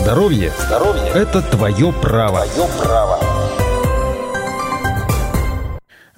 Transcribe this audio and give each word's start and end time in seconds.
Здоровье, 0.00 0.50
Здоровье– 0.58 1.08
это 1.14 1.42
твое 1.42 1.92
право. 1.92 2.46
Твое 2.46 2.68
право. 2.82 3.19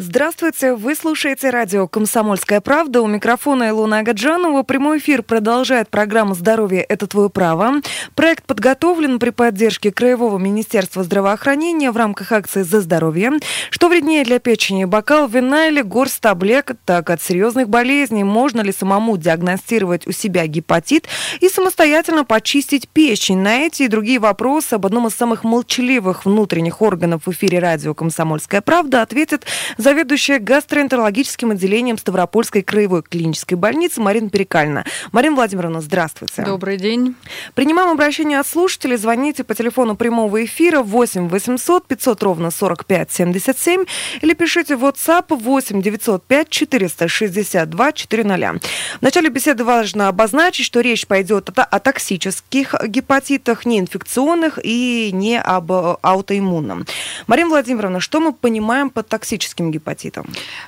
Здравствуйте, 0.05 0.75
вы 0.75 0.97
слушаете 0.97 1.51
радио 1.51 1.87
«Комсомольская 1.87 2.61
правда». 2.61 3.03
У 3.03 3.07
микрофона 3.07 3.69
Илона 3.69 4.01
Агаджанова. 4.01 4.65
Прямой 4.65 4.99
эфир 4.99 5.23
продолжает 5.23 5.91
программа 5.91 6.35
«Здоровье– 6.35 6.83
это 6.89 7.07
твое 7.07 7.31
право». 7.31 7.75
Проект 8.17 8.45
подготовлен 8.45 9.21
при 9.21 9.31
поддержке 9.31 9.93
Краевого 9.93 10.39
министерства 10.39 11.05
здравоохранения 11.05 11.93
в 11.93 11.97
рамках 11.97 12.33
акции 12.33 12.63
«За 12.63 12.81
здоровье». 12.81 13.31
Что 13.71 13.89
вреднее 13.89 14.25
для 14.25 14.41
печени– 14.41 14.85
бокал 14.87 15.29
вина 15.29 15.69
или 15.69 15.83
горсть 15.83 16.21
таблеток? 16.21 16.79
Так, 16.85 17.09
от 17.09 17.23
серьезных 17.23 17.69
болезней 17.69 18.25
можно 18.25 18.61
ли 18.61 18.73
самому 18.73 19.17
диагностировать 19.17 20.09
у 20.09 20.11
себя 20.11 20.49
гепатит 20.49 21.07
и 21.39 21.49
самостоятельно 21.49 22.25
почистить 22.25 22.89
печень? 22.89 23.39
На 23.39 23.59
эти 23.59 23.85
и 23.85 23.89
другие 23.89 24.19
вопросы 24.19 24.75
об 24.75 24.85
одном 24.85 25.07
из 25.07 25.15
самых 25.15 25.45
молчаливых 25.45 26.25
внутренних 26.25 26.83
органов 26.83 27.23
в 27.27 27.31
эфире 27.31 27.61
радио 27.61 27.95
«Комсомольская 27.95 28.63
правда» 28.63 29.03
ответит 29.03 29.47
за 29.79 29.92
заведующая 29.93 30.39
гастроэнтерологическим 30.39 31.51
отделением 31.51 31.99
Ставропольской 31.99 32.63
краевой 32.63 33.03
клинической 33.03 33.59
больницы 33.59 34.01
Марина 34.01 34.31
Перекальна. 34.31 34.87
Марина 35.13 35.37
Владимировна, 35.37 35.83
здравствуйте. 35.83 36.43
Добрый 36.47 36.79
день. 36.79 37.15
Принимаем 37.55 37.91
обращение 37.91 38.41
от 38.41 38.47
слушателей. 38.47 38.97
Звоните 38.97 39.45
по 39.45 39.55
телефону 39.55 39.95
прямого 39.95 40.47
эфира 40.47 40.81
8 40.81 41.29
800 41.29 41.87
500 41.87 42.23
ровно 42.23 42.51
45 42.51 43.13
77 43.13 43.85
или 44.23 44.33
пишите 44.33 44.77
в 44.77 44.85
WhatsApp 44.87 45.27
8 45.29 45.83
905 45.83 46.49
462 46.49 47.93
400. 47.93 48.61
В 48.99 49.03
начале 49.03 49.29
беседы 49.29 49.63
важно 49.63 50.09
обозначить, 50.09 50.65
что 50.65 50.81
речь 50.81 51.07
пойдет 51.07 51.51
о, 51.59 51.65
о 51.65 51.79
токсических 51.81 52.77
гепатитах, 52.87 53.67
не 53.67 53.79
инфекционных 53.79 54.59
и 54.63 55.11
не 55.13 55.39
об 55.39 55.71
аутоиммунном. 55.71 56.87
Марина 57.27 57.51
Владимировна, 57.51 58.01
что 58.01 58.21
мы 58.21 58.33
понимаем 58.33 58.89
под 58.89 59.09
токсическим 59.09 59.71
гепатитом? 59.71 59.82
Гепатитом? 59.83 60.27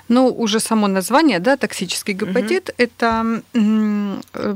Ну, 0.09 0.29
уже 0.29 0.61
само 0.61 0.89
название, 0.89 1.39
да, 1.39 1.57
токсический 1.57 2.15
гепатит, 2.15 2.70
угу. 2.70 2.75
это 2.79 3.43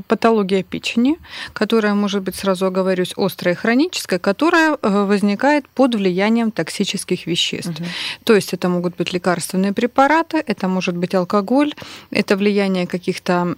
патология 0.07 0.63
печени, 0.63 1.17
которая 1.53 1.93
может 1.93 2.21
быть, 2.21 2.35
сразу 2.35 2.65
оговорюсь, 2.65 3.13
острая 3.17 3.55
и 3.55 3.57
хроническая, 3.57 4.19
которая 4.19 4.77
э, 4.81 5.05
возникает 5.05 5.67
под 5.69 5.95
влиянием 5.95 6.51
токсических 6.51 7.27
веществ. 7.27 7.79
Угу. 7.79 7.87
То 8.23 8.35
есть 8.35 8.53
это 8.53 8.69
могут 8.69 8.95
быть 8.97 9.13
лекарственные 9.13 9.73
препараты, 9.73 10.43
это 10.47 10.67
может 10.67 10.95
быть 10.95 11.15
алкоголь, 11.15 11.73
это 12.11 12.35
влияние 12.35 12.87
каких-то 12.87 13.55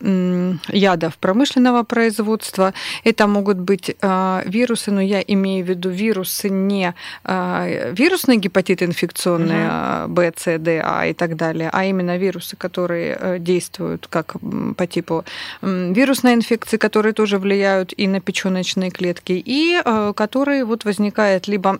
ядов 0.67 1.17
промышленного 1.17 1.83
производства, 1.83 2.73
это 3.03 3.27
могут 3.27 3.57
быть 3.57 3.95
э, 4.01 4.41
вирусы, 4.45 4.91
но 4.91 5.01
я 5.01 5.21
имею 5.21 5.65
в 5.65 5.69
виду 5.69 5.89
вирусы 5.89 6.49
не 6.49 6.93
э, 7.23 7.93
вирусные 7.97 8.37
гепатиты 8.37 8.85
инфекционные, 8.85 10.05
угу. 10.05 10.13
Б, 10.13 10.31
С, 10.35 10.57
Д, 10.57 10.80
а 10.83 11.05
и 11.05 11.13
так 11.13 11.35
далее, 11.35 11.69
а 11.71 11.85
именно 11.85 12.17
вирусы, 12.17 12.55
которые 12.55 13.17
э, 13.19 13.39
действуют 13.39 14.07
как 14.07 14.35
по 14.77 14.87
типу 14.87 15.23
вирусной 15.61 16.33
инфекции, 16.33 16.77
которые 16.77 17.13
тоже 17.13 17.37
влияют 17.37 17.93
и 17.95 18.07
на 18.07 18.19
печёночные 18.19 18.91
клетки, 18.91 19.33
и 19.33 19.81
э, 19.83 20.13
которые 20.15 20.65
вот 20.65 20.85
возникают 20.85 21.47
либо 21.47 21.79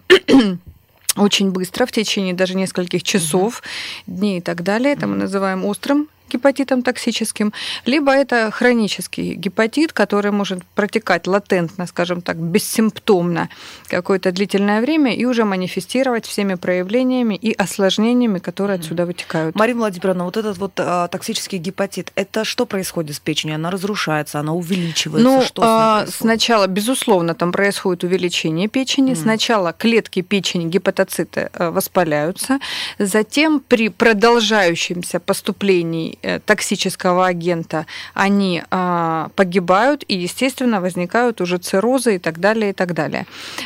очень 1.18 1.52
быстро, 1.52 1.86
в 1.86 1.92
течение 1.92 2.34
даже 2.34 2.56
нескольких 2.56 3.04
часов, 3.04 3.62
угу. 4.08 4.18
дней 4.18 4.38
и 4.38 4.42
так 4.42 4.64
далее. 4.64 4.94
Это 4.94 5.08
мы 5.08 5.16
называем 5.16 5.66
острым 5.66 6.08
гепатитом 6.32 6.82
токсическим, 6.84 7.54
либо 7.86 8.12
это 8.12 8.52
хронический 8.52 9.34
гепатит, 9.34 9.94
который 9.94 10.32
может 10.32 10.64
протекать 10.76 11.28
латентно, 11.28 11.88
скажем 11.88 12.22
так, 12.22 12.38
бессимптомно 12.38 13.50
какое-то 13.88 14.32
длительное 14.32 14.82
время 14.82 15.16
и 15.16 15.26
уже 15.26 15.46
манифестировать 15.46 16.26
всеми 16.26 16.56
проявлениями 16.56 17.36
и 17.36 17.54
осложнениями, 17.54 18.40
которые 18.40 18.76
отсюда 18.76 19.06
вытекают. 19.06 19.56
Марина 19.56 19.80
Владимировна, 19.80 20.26
вот 20.26 20.38
этот 20.38 20.58
вот 20.58 20.74
а, 20.78 21.08
токсический 21.08 21.58
гепатит, 21.58 22.12
это 22.16 22.46
что 22.46 22.66
происходит 22.66 23.16
с 23.16 23.20
печенью? 23.20 23.56
Она 23.56 23.72
разрушается, 23.72 24.40
она 24.40 24.54
увеличивается? 24.54 25.30
Ну, 25.30 25.42
что 25.42 25.62
а, 25.64 26.06
сначала, 26.08 26.68
безусловно, 26.68 27.36
там 27.36 27.52
происходит 27.52 28.04
увеличение 28.04 28.68
печени. 28.68 29.14
Mm. 29.14 29.16
Сначала 29.16 29.74
клетки 29.74 30.22
печени, 30.22 30.70
гепатоциты 30.70 31.50
э, 31.54 31.70
воспаляются, 31.70 32.60
затем 33.00 33.60
при 33.60 33.90
продолжающемся 33.90 35.20
поступлении 35.20 36.18
токсического 36.46 37.26
агента, 37.28 37.86
они 38.14 38.64
а, 38.70 39.30
погибают 39.36 40.04
и, 40.08 40.16
естественно, 40.16 40.82
возникают 40.82 41.42
уже 41.42 41.58
циррозы 41.58 42.16
и 42.16 42.20
так 42.20 42.40
далее, 42.40 42.72
и 42.72 42.74
так 42.74 42.94
далее. 42.94 43.26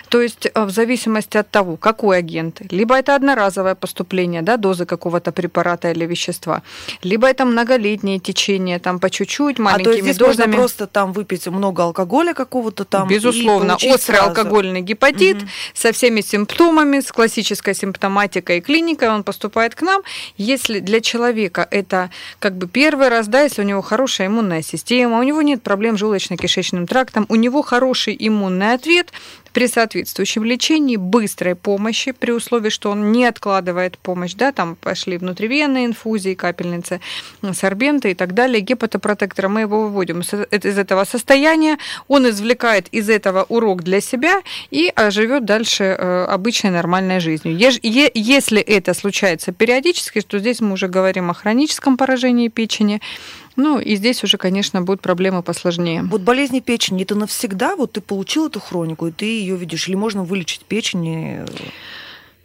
То 0.09 0.21
есть 0.21 0.47
э, 0.53 0.65
в 0.65 0.69
зависимости 0.69 1.37
от 1.37 1.49
того, 1.49 1.77
какой 1.77 2.17
агент, 2.17 2.61
либо 2.71 2.95
это 2.95 3.15
одноразовое 3.15 3.75
поступление, 3.75 4.41
да, 4.41 4.57
дозы 4.57 4.85
какого-то 4.85 5.31
препарата 5.31 5.91
или 5.91 6.05
вещества, 6.05 6.61
либо 7.03 7.27
это 7.27 7.45
многолетнее 7.45 8.19
течение, 8.19 8.79
там 8.79 8.99
по 8.99 9.09
чуть-чуть, 9.09 9.59
маленькими 9.59 9.81
а 9.81 9.83
то 9.83 9.91
есть 9.91 10.03
здесь 10.03 10.17
дозами. 10.17 10.47
можно 10.47 10.57
просто 10.57 10.87
там 10.87 11.13
выпить 11.13 11.47
много 11.47 11.83
алкоголя 11.83 12.33
какого-то 12.33 12.85
там. 12.85 13.07
Безусловно, 13.07 13.75
острый 13.75 13.99
сразу. 13.99 14.29
алкогольный 14.29 14.81
гепатит 14.81 15.37
угу. 15.37 15.47
со 15.73 15.91
всеми 15.91 16.21
симптомами, 16.21 16.99
с 16.99 17.11
классической 17.11 17.75
симптоматикой 17.75 18.57
и 18.57 18.61
клиникой, 18.61 19.09
он 19.09 19.23
поступает 19.23 19.75
к 19.75 19.81
нам. 19.81 20.01
Если 20.37 20.79
для 20.79 21.01
человека 21.01 21.67
это 21.69 22.09
как 22.45 22.57
бы 22.59 22.67
первый 22.67 23.07
раз, 23.07 23.27
да, 23.27 23.41
если 23.41 23.63
у 23.63 23.65
него 23.65 23.81
хорошая 23.81 24.27
иммунная 24.27 24.61
система, 24.61 25.17
у 25.17 25.23
него 25.23 25.41
нет 25.41 25.63
проблем 25.63 25.97
с 25.97 26.01
желудочно-кишечным 26.01 26.85
трактом, 26.85 27.25
у 27.27 27.33
него 27.33 27.63
хороший 27.63 28.15
иммунный 28.19 28.75
ответ, 28.75 29.11
при 29.55 29.67
соответствующем 29.67 30.43
лечении, 30.43 30.97
быстрой 30.97 31.55
помощи, 31.55 32.11
при 32.11 32.31
условии, 32.31 32.67
что 32.69 32.91
он 32.91 33.13
не 33.13 33.25
откладывает 33.25 33.97
помощь, 33.97 34.33
да, 34.33 34.51
там 34.51 34.75
пошли 34.75 35.17
внутривенные 35.17 35.85
инфузии, 35.85 36.33
капельницы, 36.33 36.99
сорбенты 37.53 38.11
и 38.11 38.15
так 38.15 38.33
далее, 38.33 38.59
гепатопротектора, 38.59 39.47
мы 39.47 39.61
его 39.61 39.83
выводим 39.83 40.19
из 40.19 40.77
этого 40.77 41.05
состояния, 41.05 41.77
он 42.09 42.27
извлекает 42.29 42.89
из 42.89 43.09
этого 43.09 43.45
урок 43.47 43.81
для 43.81 44.01
себя 44.01 44.41
и 44.71 44.91
а, 44.93 45.09
живет 45.09 45.45
дальше 45.45 45.85
э, 45.85 46.25
обычной 46.25 46.71
нормальной 46.71 47.21
жизнью. 47.21 47.57
Если 47.57 48.59
это 48.59 48.93
случается 48.93 49.53
периодически, 49.53 50.19
то 50.19 50.37
здесь 50.37 50.59
мы 50.59 50.73
уже 50.73 50.89
говорим 50.89 51.29
о 51.29 51.33
хроническом 51.33 51.95
поражении 51.95 52.49
печени, 52.49 52.99
ну, 53.55 53.79
и 53.79 53.95
здесь 53.95 54.23
уже, 54.23 54.37
конечно, 54.37 54.81
будут 54.81 55.01
проблемы 55.01 55.41
посложнее. 55.41 56.03
Вот 56.03 56.21
болезни 56.21 56.59
печени, 56.59 57.03
это 57.03 57.15
навсегда? 57.15 57.75
Вот 57.75 57.93
ты 57.93 58.01
получил 58.01 58.47
эту 58.47 58.59
хронику, 58.59 59.07
и 59.07 59.11
ты 59.11 59.25
ее 59.25 59.55
видишь? 59.55 59.87
Или 59.87 59.95
можно 59.95 60.23
вылечить 60.23 60.65
печень? 60.65 61.05
И... 61.05 61.39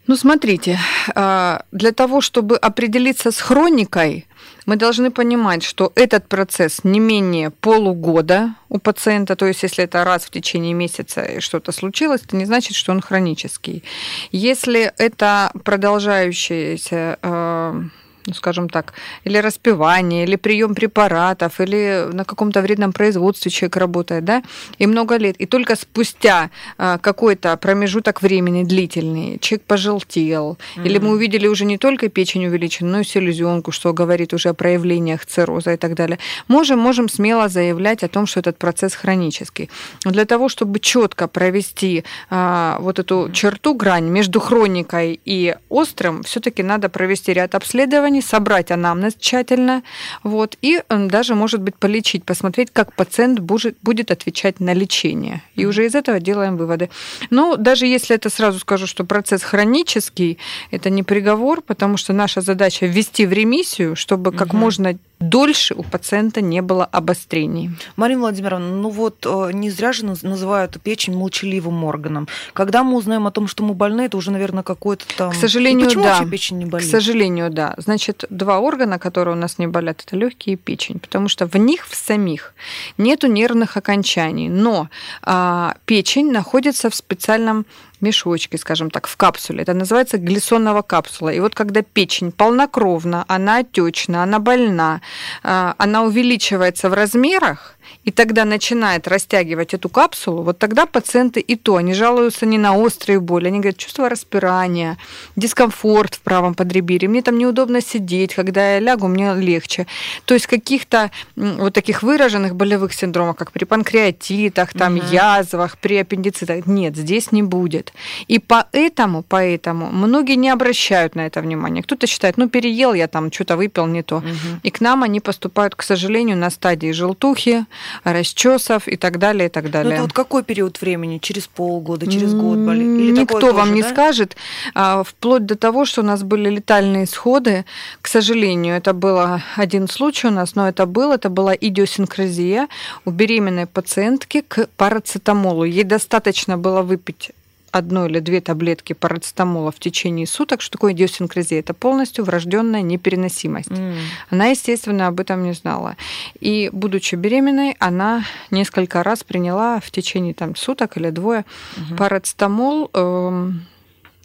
Ну, 0.07 0.17
смотрите, 0.17 0.79
а, 1.15 1.65
для 1.73 1.93
того, 1.93 2.21
чтобы 2.21 2.57
определиться 2.57 3.33
с 3.33 3.41
хроникой, 3.41 4.27
мы 4.67 4.77
должны 4.77 5.11
понимать, 5.11 5.63
что 5.63 5.93
этот 5.95 6.29
процесс 6.29 6.85
не 6.85 7.01
менее 7.01 7.51
полугода 7.51 8.55
у 8.69 8.79
пациента, 8.79 9.35
то 9.35 9.47
есть 9.47 9.63
если 9.63 9.85
это 9.85 10.05
раз 10.05 10.25
в 10.25 10.31
течение 10.31 10.75
месяца 10.75 11.41
что-то 11.41 11.73
случилось, 11.73 12.23
это 12.25 12.37
не 12.37 12.45
значит, 12.45 12.77
что 12.77 12.93
он 12.93 13.01
хронический. 13.01 13.83
Если 14.31 14.93
это 14.97 15.51
продолжающееся 15.65 17.19
а, 17.23 17.83
ну, 18.31 18.35
скажем 18.35 18.69
так, 18.69 18.95
или 19.25 19.39
распивание, 19.39 20.25
или 20.25 20.37
прием 20.37 20.75
препаратов, 20.75 21.61
или 21.61 22.09
на 22.13 22.25
каком-то 22.25 22.63
вредном 22.63 22.93
производстве 22.93 23.51
человек 23.51 23.77
работает, 23.77 24.25
да, 24.25 24.43
и 24.79 24.87
много 24.87 25.17
лет. 25.17 25.37
И 25.37 25.47
только 25.47 25.77
спустя 25.77 26.51
а, 26.79 26.99
какой-то 26.99 27.57
промежуток 27.57 28.23
времени 28.23 28.65
длительный 28.65 29.39
человек 29.41 29.67
пожелтел, 29.67 30.59
mm-hmm. 30.77 30.87
или 30.87 30.99
мы 30.99 31.11
увидели 31.11 31.49
уже 31.49 31.65
не 31.65 31.79
только 31.79 32.09
печень 32.09 32.47
увеличенную, 32.47 32.93
но 32.93 33.01
и 33.01 33.05
селезенку, 33.05 33.73
что 33.73 33.93
говорит 33.93 34.33
уже 34.33 34.51
о 34.51 34.55
проявлениях 34.55 35.27
цирроза 35.27 35.73
и 35.73 35.77
так 35.77 35.95
далее, 35.95 36.19
можем, 36.49 36.79
можем 36.79 37.09
смело 37.09 37.49
заявлять 37.49 38.05
о 38.05 38.09
том, 38.09 38.27
что 38.27 38.41
этот 38.41 38.59
процесс 38.59 38.95
хронический. 38.95 39.71
Но 40.05 40.13
для 40.13 40.25
того, 40.25 40.49
чтобы 40.49 40.79
четко 40.79 41.27
провести 41.27 42.05
а, 42.31 42.79
вот 42.81 42.99
эту 42.99 43.31
черту, 43.33 43.75
грань 43.75 44.09
между 44.09 44.41
хроникой 44.41 45.21
и 45.25 45.57
острым, 45.69 46.23
все-таки 46.23 46.63
надо 46.63 46.89
провести 46.89 47.33
ряд 47.33 47.55
обследований, 47.55 48.20
исследований, 48.21 48.31
собрать 48.31 48.71
анамнез 48.71 49.15
тщательно, 49.19 49.83
вот, 50.23 50.57
и 50.63 50.83
даже, 50.89 51.35
может 51.35 51.61
быть, 51.61 51.75
полечить, 51.77 52.25
посмотреть, 52.25 52.71
как 52.73 52.95
пациент 52.95 53.41
будет 53.41 54.11
отвечать 54.11 54.61
на 54.61 54.75
лечение. 54.75 55.43
И 55.57 55.67
уже 55.67 55.87
из 55.87 55.95
этого 55.95 56.21
делаем 56.21 56.57
выводы. 56.57 56.89
Но 57.31 57.57
даже 57.57 57.87
если 57.87 58.17
это 58.17 58.31
сразу 58.31 58.59
скажу, 58.59 58.87
что 58.87 59.05
процесс 59.05 59.43
хронический, 59.43 60.39
это 60.71 60.91
не 60.91 61.03
приговор, 61.03 61.63
потому 61.63 61.97
что 61.97 62.13
наша 62.13 62.41
задача 62.41 62.87
ввести 62.87 63.27
в 63.27 63.33
ремиссию, 63.33 63.97
чтобы 63.97 64.33
как 64.33 64.53
можно 64.53 64.97
дольше 65.21 65.75
у 65.75 65.83
пациента 65.83 66.41
не 66.41 66.63
было 66.63 66.85
обострений. 66.85 67.71
Марина 67.97 68.21
Владимировна, 68.21 68.75
ну 68.75 68.89
вот 68.89 69.27
э, 69.27 69.51
не 69.53 69.71
зря 69.71 69.93
же 69.93 70.07
называют 70.07 70.81
печень 70.83 71.15
молчаливым 71.15 71.85
органом. 71.85 72.27
Когда 72.55 72.83
мы 72.83 72.97
узнаем 72.97 73.27
о 73.27 73.31
том, 73.31 73.47
что 73.47 73.63
мы 73.63 73.75
больны, 73.75 74.03
это 74.03 74.17
уже, 74.17 74.31
наверное, 74.31 74.63
какой-то 74.63 75.05
там... 75.17 75.31
К 75.31 75.35
сожалению, 75.35 75.87
почему 75.87 76.05
да. 76.05 76.15
вообще 76.15 76.31
печень 76.31 76.59
не 76.59 76.65
болит? 76.65 76.89
К 76.89 76.91
сожалению, 76.91 77.51
да. 77.51 77.75
Значит, 77.77 78.25
два 78.31 78.59
органа, 78.59 78.99
которые 78.99 79.37
у 79.37 79.39
нас 79.39 79.59
не 79.59 79.67
болят, 79.67 80.03
это 80.07 80.17
легкие 80.17 80.55
и 80.55 80.57
печень, 80.57 80.99
потому 80.99 81.29
что 81.29 81.47
в 81.47 81.55
них 81.57 81.87
в 81.87 81.95
самих 81.95 82.55
нету 82.97 83.27
нервных 83.27 83.77
окончаний, 83.77 84.49
но 84.49 84.89
а, 85.23 85.75
печень 85.85 86.33
находится 86.33 86.89
в 86.89 86.95
специальном 86.95 87.67
мешочке, 88.03 88.59
скажем 88.59 88.91
так, 88.91 89.07
в 89.07 89.17
капсуле. 89.17 89.63
Это 89.63 89.75
называется 89.75 90.19
глиссонова 90.19 90.83
капсула. 90.83 91.31
И 91.31 91.41
вот 91.41 91.55
когда 91.55 91.83
печень 91.83 92.33
полнокровна, 92.33 93.25
она 93.29 93.59
отечна, 93.59 94.23
она 94.23 94.39
больна, 94.39 95.01
а, 95.43 95.75
она 95.79 96.03
увеличивается 96.03 96.89
в 96.89 96.95
размерах, 96.95 97.77
и 98.05 98.11
тогда 98.11 98.45
начинает 98.45 99.09
растягивать 99.09 99.75
эту 99.75 99.89
капсулу, 99.89 100.43
вот 100.43 100.59
тогда 100.59 100.87
пациенты 100.87 101.41
и 101.41 101.57
то, 101.57 101.77
они 101.77 101.95
жалуются 101.95 102.47
не 102.47 102.59
на 102.59 102.77
острые 102.77 103.21
боли, 103.21 103.49
они 103.49 103.59
говорят, 103.59 103.79
чувство 103.79 104.09
распирания, 104.09 104.97
дискомфорт 105.37 106.15
в 106.15 106.21
правом 106.21 106.55
подреберье, 106.55 107.09
мне 107.09 107.23
там 107.23 107.39
неудобно 107.39 107.81
сидеть, 107.81 108.35
когда 108.35 108.75
я 108.75 108.81
лягу, 108.81 109.09
мне 109.09 109.35
легче. 109.35 109.87
То 110.25 110.35
есть 110.35 110.47
каких-то 110.47 111.11
вот 111.37 111.75
таких 111.75 112.03
выраженных 112.03 112.55
болевых 112.55 112.93
синдромов, 112.93 113.37
как 113.37 113.53
при 113.53 113.65
панкреатитах, 113.65 114.73
там, 114.73 114.97
угу. 114.97 115.07
язвах, 115.11 115.79
при 115.79 115.99
аппендицитах, 115.99 116.67
нет, 116.67 116.97
здесь 116.97 117.33
не 117.33 117.43
будет. 117.43 117.90
И 118.29 118.39
поэтому, 118.39 119.23
поэтому 119.23 119.91
многие 119.91 120.37
не 120.37 120.51
обращают 120.51 121.15
на 121.15 121.27
это 121.27 121.41
внимания. 121.41 121.83
Кто-то 121.83 122.07
считает, 122.07 122.37
ну, 122.37 122.49
переел 122.49 122.95
я 122.95 123.09
там, 123.09 123.33
что-то 123.33 123.57
выпил 123.57 123.87
не 123.87 124.03
то. 124.03 124.17
Угу. 124.17 124.61
И 124.63 124.71
к 124.71 124.81
нам 124.81 125.03
они 125.03 125.21
поступают, 125.21 125.75
к 125.75 125.83
сожалению, 125.83 126.37
на 126.37 126.51
стадии 126.51 126.93
желтухи, 126.93 127.67
расчесов 128.05 128.89
и 128.89 128.97
так 128.97 129.19
далее, 129.19 129.47
и 129.47 129.51
так 129.51 129.71
далее. 129.71 129.91
Ну, 129.91 129.95
это 129.95 130.03
вот 130.03 130.13
какой 130.13 130.43
период 130.43 130.81
времени? 130.81 131.19
Через 131.19 131.47
полгода, 131.47 132.07
через 132.07 132.35
год 132.35 132.59
болит? 132.59 133.01
Или 133.01 133.13
Никто 133.13 133.53
вам 133.53 133.69
тоже, 133.69 133.73
не 133.73 133.83
да? 133.83 133.91
скажет. 133.91 134.37
А, 134.75 135.03
вплоть 135.03 135.47
до 135.47 135.57
того, 135.57 135.85
что 135.85 136.03
у 136.03 136.05
нас 136.05 136.23
были 136.23 136.51
летальные 136.51 137.05
исходы. 137.05 137.65
К 138.03 138.09
сожалению, 138.09 138.77
это 138.77 138.93
было 138.93 139.43
один 139.57 139.89
случай 139.89 140.29
у 140.29 140.31
нас, 140.31 140.55
но 140.55 140.69
это 140.69 140.87
был, 140.87 141.13
это 141.13 141.29
была 141.29 141.55
идиосинкразия 141.55 142.69
у 143.05 143.11
беременной 143.11 143.67
пациентки 143.67 144.43
к 144.47 144.69
парацетамолу. 144.77 145.65
Ей 145.65 145.85
достаточно 145.85 146.57
было 146.57 146.83
выпить 146.83 147.33
одну 147.71 148.07
или 148.07 148.21
две 148.21 148.41
таблетки 148.41 148.93
парацетамола 148.93 149.73
в 149.73 149.79
течение 149.79 150.27
суток. 150.27 150.61
Что 150.61 150.73
такое 150.73 150.93
идиосинкразия? 150.93 151.61
Это 151.61 151.75
полностью 151.75 152.25
врожденная 152.25 152.83
непереносимость. 152.83 153.71
Mm. 153.71 153.95
Она, 154.31 154.47
естественно, 154.47 155.07
об 155.07 155.21
этом 155.21 155.43
не 155.43 155.53
знала. 155.53 155.97
И, 156.41 156.71
будучи 156.73 157.15
беременной, 157.15 157.77
она 157.79 158.25
несколько 158.51 159.03
раз 159.03 159.25
приняла 159.25 159.81
в 159.81 159.91
течение 159.91 160.35
там, 160.35 160.57
суток 160.57 160.97
или 160.97 161.11
двое 161.11 161.45
mm-hmm. 161.77 161.97
парацетамол. 161.97 162.91
Э, 162.93 163.51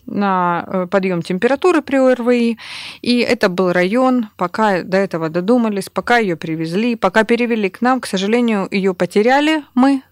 на 0.08 0.88
подъем 0.92 1.22
температуры 1.22 1.82
при 1.82 1.98
ОРВИ. 1.98 2.58
И 3.02 3.20
это 3.20 3.50
был 3.50 3.72
район, 3.72 4.30
пока 4.38 4.84
до 4.84 4.98
этого 4.98 5.30
додумались, 5.30 5.90
пока 5.90 6.18
ее 6.18 6.36
привезли, 6.36 6.96
пока 6.96 7.24
перевели 7.24 7.70
к 7.70 7.82
нам. 7.82 8.02
К 8.02 8.06
сожалению, 8.06 8.68
ее 8.72 8.94
потеряли 8.94 9.64
мы 9.74 10.04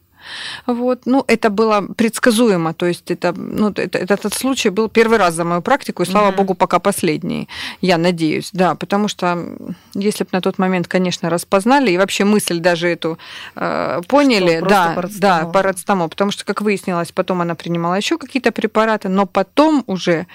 вот. 0.66 1.02
Ну, 1.06 1.24
это 1.28 1.50
было 1.50 1.82
предсказуемо. 1.96 2.74
То 2.74 2.86
есть 2.86 3.12
это, 3.12 3.34
ну, 3.34 3.70
это, 3.70 3.98
этот 3.98 4.34
случай 4.34 4.70
был 4.70 4.90
первый 4.90 5.18
раз 5.18 5.34
за 5.34 5.44
мою 5.44 5.62
практику, 5.62 6.04
и, 6.04 6.06
слава 6.06 6.30
угу. 6.30 6.38
богу, 6.38 6.54
пока 6.56 6.80
последний, 6.80 7.48
я 7.82 7.98
надеюсь. 7.98 8.50
Да, 8.54 8.76
потому 8.76 9.08
что 9.08 9.38
если 9.94 10.24
бы 10.24 10.30
на 10.32 10.42
тот 10.42 10.58
момент, 10.60 10.88
конечно, 10.88 11.30
распознали, 11.30 11.92
и 11.92 11.98
вообще 11.98 12.26
мысль 12.26 12.60
даже 12.60 12.88
эту 12.88 13.18
э, 13.56 14.02
поняли, 14.08 14.58
что, 14.58 14.70
да, 14.70 14.94
парацетамол. 14.96 15.46
да, 15.46 15.52
парацетамол. 15.52 16.10
Потому 16.10 16.32
что, 16.32 16.46
как 16.46 16.62
выяснилось, 16.62 17.12
потом 17.12 17.42
она 17.42 17.56
принимала 17.56 17.96
еще 17.96 18.18
какие-то 18.18 18.52
препараты, 18.52 19.10
но 19.10 19.26
потом 19.26 19.84
уже 19.88 20.28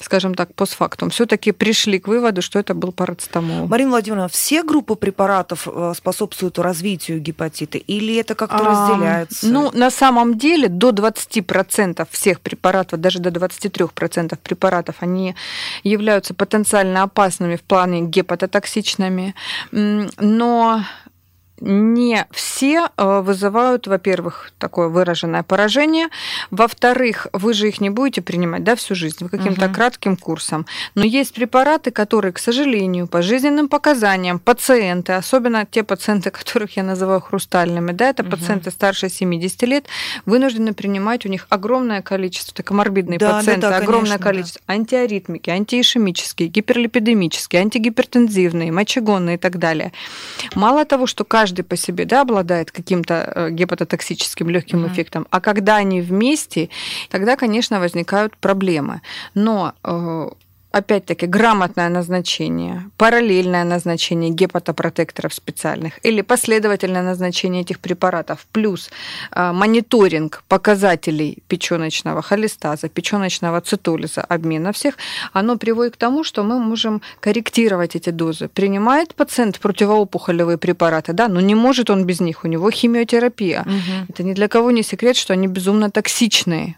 скажем 0.00 0.34
так, 0.34 0.54
постфактум, 0.54 1.10
все-таки 1.10 1.52
пришли 1.52 1.98
к 1.98 2.08
выводу, 2.08 2.42
что 2.42 2.58
это 2.58 2.74
был 2.74 2.92
парацетамол. 2.92 3.66
Марина 3.66 3.90
Владимировна, 3.90 4.28
все 4.28 4.62
группы 4.62 4.94
препаратов 4.94 5.66
э, 5.66 5.94
способствуют 5.96 6.58
развитию 6.58 7.20
гепатита 7.20 7.78
или 7.78 8.16
это 8.16 8.34
как-то 8.34 8.58
а, 8.58 8.90
разделяется? 8.90 9.35
Ну, 9.42 9.70
на 9.72 9.90
самом 9.90 10.38
деле 10.38 10.68
до 10.68 10.90
20% 10.90 12.06
всех 12.10 12.40
препаратов, 12.40 13.00
даже 13.00 13.18
до 13.18 13.30
23% 13.30 14.38
препаратов, 14.42 14.96
они 15.00 15.34
являются 15.82 16.34
потенциально 16.34 17.02
опасными 17.02 17.56
в 17.56 17.62
плане 17.62 18.02
гепатотоксичными. 18.02 19.34
Но 19.72 20.82
не 21.60 22.26
все 22.30 22.88
э, 22.96 23.20
вызывают, 23.20 23.86
во-первых, 23.86 24.52
такое 24.58 24.88
выраженное 24.88 25.42
поражение, 25.42 26.08
во-вторых, 26.50 27.28
вы 27.32 27.54
же 27.54 27.68
их 27.68 27.80
не 27.80 27.90
будете 27.90 28.22
принимать 28.22 28.64
да, 28.64 28.76
всю 28.76 28.94
жизнь, 28.94 29.28
каким-то 29.28 29.66
угу. 29.66 29.74
кратким 29.74 30.16
курсом. 30.16 30.66
Но 30.94 31.04
есть 31.04 31.34
препараты, 31.34 31.90
которые, 31.90 32.32
к 32.32 32.38
сожалению, 32.38 33.06
по 33.06 33.22
жизненным 33.22 33.68
показаниям 33.68 34.38
пациенты, 34.38 35.14
особенно 35.14 35.66
те 35.66 35.82
пациенты, 35.82 36.30
которых 36.46 36.76
я 36.76 36.82
называю 36.82 37.20
хрустальными, 37.20 37.92
да, 37.92 38.10
это 38.10 38.22
угу. 38.22 38.32
пациенты 38.32 38.70
старше 38.70 39.08
70 39.08 39.62
лет, 39.62 39.86
вынуждены 40.26 40.74
принимать 40.74 41.24
у 41.26 41.28
них 41.28 41.46
огромное 41.48 42.02
количество, 42.02 42.52
это 42.52 42.62
коморбидные 42.62 43.18
да, 43.18 43.38
пациенты, 43.38 43.62
да, 43.62 43.70
да, 43.70 43.76
огромное 43.78 44.18
конечно, 44.18 44.24
количество 44.24 44.62
да. 44.66 44.74
антиаритмики, 44.74 45.50
антиишемические, 45.50 46.48
гиперлипидемические, 46.48 47.62
антигипертензивные, 47.62 48.72
мочегонные 48.72 49.36
и 49.36 49.38
так 49.38 49.58
далее. 49.58 49.92
Мало 50.54 50.84
того, 50.84 51.06
что 51.06 51.24
каждый 51.24 51.45
каждый 51.46 51.62
по 51.62 51.76
себе 51.76 52.04
да, 52.06 52.22
обладает 52.22 52.72
каким-то 52.72 53.14
э, 53.14 53.50
гепатотоксическим 53.50 54.50
легким 54.50 54.84
mm-hmm. 54.84 54.92
эффектом, 54.92 55.26
а 55.30 55.40
когда 55.40 55.76
они 55.76 56.00
вместе, 56.00 56.70
тогда, 57.08 57.36
конечно, 57.36 57.78
возникают 57.78 58.36
проблемы. 58.36 59.00
Но 59.34 59.72
э, 59.84 60.28
опять-таки, 60.76 61.26
грамотное 61.26 61.88
назначение, 61.88 62.90
параллельное 62.98 63.64
назначение 63.64 64.30
гепатопротекторов 64.30 65.32
специальных 65.32 65.98
или 66.04 66.20
последовательное 66.20 67.02
назначение 67.02 67.62
этих 67.62 67.78
препаратов, 67.80 68.46
плюс 68.52 68.90
э, 69.32 69.52
мониторинг 69.52 70.42
показателей 70.48 71.38
печеночного 71.48 72.20
холестаза, 72.20 72.88
печеночного 72.88 73.60
цитолиза, 73.60 74.20
обмена 74.20 74.72
всех, 74.72 74.96
оно 75.32 75.56
приводит 75.56 75.94
к 75.94 75.96
тому, 75.96 76.24
что 76.24 76.42
мы 76.42 76.58
можем 76.58 77.00
корректировать 77.20 77.96
эти 77.96 78.10
дозы. 78.10 78.48
Принимает 78.48 79.14
пациент 79.14 79.58
противоопухолевые 79.58 80.58
препараты, 80.58 81.14
да, 81.14 81.28
но 81.28 81.40
не 81.40 81.54
может 81.54 81.88
он 81.88 82.04
без 82.04 82.20
них, 82.20 82.44
у 82.44 82.48
него 82.48 82.70
химиотерапия. 82.70 83.62
Угу. 83.62 84.06
Это 84.10 84.22
ни 84.22 84.34
для 84.34 84.48
кого 84.48 84.70
не 84.70 84.82
секрет, 84.82 85.16
что 85.16 85.32
они 85.32 85.46
безумно 85.46 85.90
токсичные. 85.90 86.76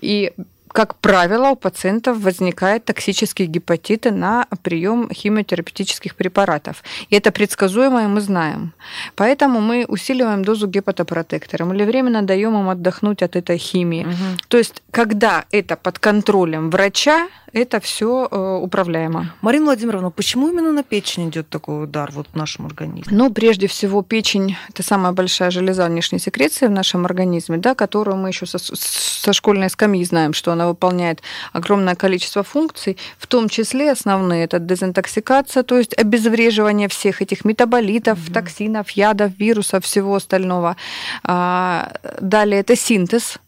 И 0.00 0.32
как 0.72 0.96
правило, 0.96 1.50
у 1.50 1.56
пациентов 1.56 2.18
возникают 2.18 2.84
токсические 2.84 3.48
гепатиты 3.48 4.10
на 4.10 4.46
прием 4.62 5.10
химиотерапевтических 5.12 6.14
препаратов. 6.16 6.82
И 7.10 7.16
это 7.16 7.30
предсказуемо, 7.30 8.04
и 8.04 8.06
мы 8.06 8.20
знаем. 8.20 8.72
Поэтому 9.14 9.60
мы 9.60 9.84
усиливаем 9.86 10.44
дозу 10.44 10.66
гепатопротектором 10.66 11.72
или 11.72 11.84
временно 11.84 12.22
даем 12.22 12.58
им 12.58 12.68
отдохнуть 12.68 13.22
от 13.22 13.36
этой 13.36 13.58
химии. 13.58 14.04
Угу. 14.04 14.38
То 14.48 14.58
есть, 14.58 14.82
когда 14.90 15.44
это 15.50 15.76
под 15.76 15.98
контролем 15.98 16.70
врача, 16.70 17.28
это 17.52 17.80
все 17.80 18.28
э, 18.30 18.58
управляемо. 18.62 19.34
Марина 19.42 19.66
Владимировна, 19.66 20.10
почему 20.10 20.48
именно 20.48 20.72
на 20.72 20.82
печень 20.82 21.28
идет 21.28 21.48
такой 21.48 21.84
удар 21.84 22.10
вот 22.12 22.26
в 22.32 22.36
нашем 22.36 22.66
организме? 22.66 23.16
Ну, 23.16 23.32
прежде 23.32 23.66
всего, 23.66 24.02
печень– 24.02 24.56
это 24.70 24.82
самая 24.82 25.12
большая 25.12 25.50
железа 25.50 25.86
внешней 25.86 26.18
секреции 26.18 26.66
в 26.66 26.70
нашем 26.70 27.04
организме, 27.04 27.58
да, 27.58 27.74
которую 27.74 28.16
мы 28.16 28.28
еще 28.28 28.46
со, 28.46 28.58
со 28.58 29.32
школьной 29.32 29.68
скамьи 29.68 30.04
знаем, 30.04 30.32
что 30.32 30.52
она 30.52 30.61
выполняет 30.66 31.22
огромное 31.52 31.94
количество 31.94 32.42
функций, 32.42 32.96
в 33.18 33.26
том 33.26 33.48
числе 33.48 33.92
основные– 33.92 34.44
это 34.46 34.58
дезинтоксикация, 34.58 35.62
то 35.62 35.78
есть 35.78 35.96
обезвреживание 35.98 36.88
всех 36.88 37.22
этих 37.22 37.44
метаболитов, 37.44 38.18
угу. 38.24 38.32
токсинов, 38.32 38.90
ядов, 38.90 39.32
вирусов, 39.38 39.84
всего 39.84 40.14
остального. 40.14 40.76
А, 41.24 41.92
далее 42.20 42.60
это 42.60 42.76
синтез 42.76 43.38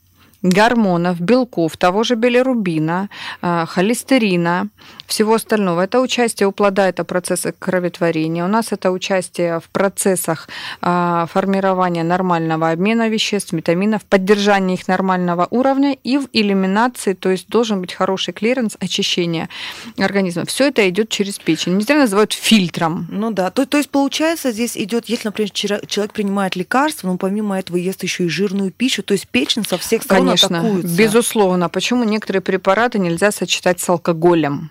гормонов, 0.44 1.20
белков, 1.20 1.76
того 1.76 2.04
же 2.04 2.14
билирубина, 2.14 3.08
а, 3.40 3.66
холестерина, 3.66 4.68
всего 5.06 5.34
остального. 5.34 5.82
Это 5.82 6.00
участие 6.00 6.48
у 6.48 6.52
плода, 6.52 6.88
это 6.88 7.04
процессы 7.04 7.54
кроветворения. 7.58 8.44
У 8.44 8.48
нас 8.48 8.72
это 8.72 8.90
участие 8.90 9.60
в 9.60 9.68
процессах 9.70 10.48
а, 10.80 11.26
формирования 11.32 12.02
нормального 12.02 12.70
обмена 12.70 13.08
веществ, 13.08 13.52
витаминов, 13.52 14.04
поддержания 14.04 14.74
их 14.74 14.88
нормального 14.88 15.46
уровня 15.50 15.96
и 16.04 16.18
в 16.18 16.28
элиминации, 16.32 17.14
то 17.14 17.30
есть 17.30 17.48
должен 17.48 17.80
быть 17.80 17.92
хороший 17.92 18.32
клиренс 18.32 18.76
очищения 18.80 19.48
организма. 19.98 20.44
Все 20.46 20.68
это 20.68 20.88
идет 20.88 21.08
через 21.08 21.38
печень. 21.38 21.76
Не 21.76 21.84
зря 21.84 21.96
называют 21.96 22.32
фильтром. 22.32 23.06
Ну 23.10 23.30
да, 23.30 23.50
то, 23.50 23.66
то 23.66 23.76
есть 23.76 23.90
получается 23.90 24.52
здесь 24.52 24.76
идет, 24.76 25.06
если, 25.06 25.28
например, 25.28 25.50
человек 25.50 26.12
принимает 26.12 26.56
лекарства, 26.56 27.08
но 27.08 27.16
помимо 27.16 27.58
этого 27.58 27.76
ест 27.76 28.02
еще 28.02 28.24
и 28.24 28.28
жирную 28.28 28.70
пищу, 28.70 29.02
то 29.02 29.12
есть 29.12 29.28
печень 29.28 29.64
со 29.64 29.78
всех 29.78 30.02
сторон 30.02 30.26
Конечно, 30.26 30.58
атакуется. 30.58 30.96
безусловно. 30.96 31.68
Почему 31.68 32.04
некоторые 32.04 32.42
препараты 32.42 32.98
нельзя 32.98 33.32
сочетать 33.32 33.80
с 33.80 33.88
алкоголем? 33.88 34.70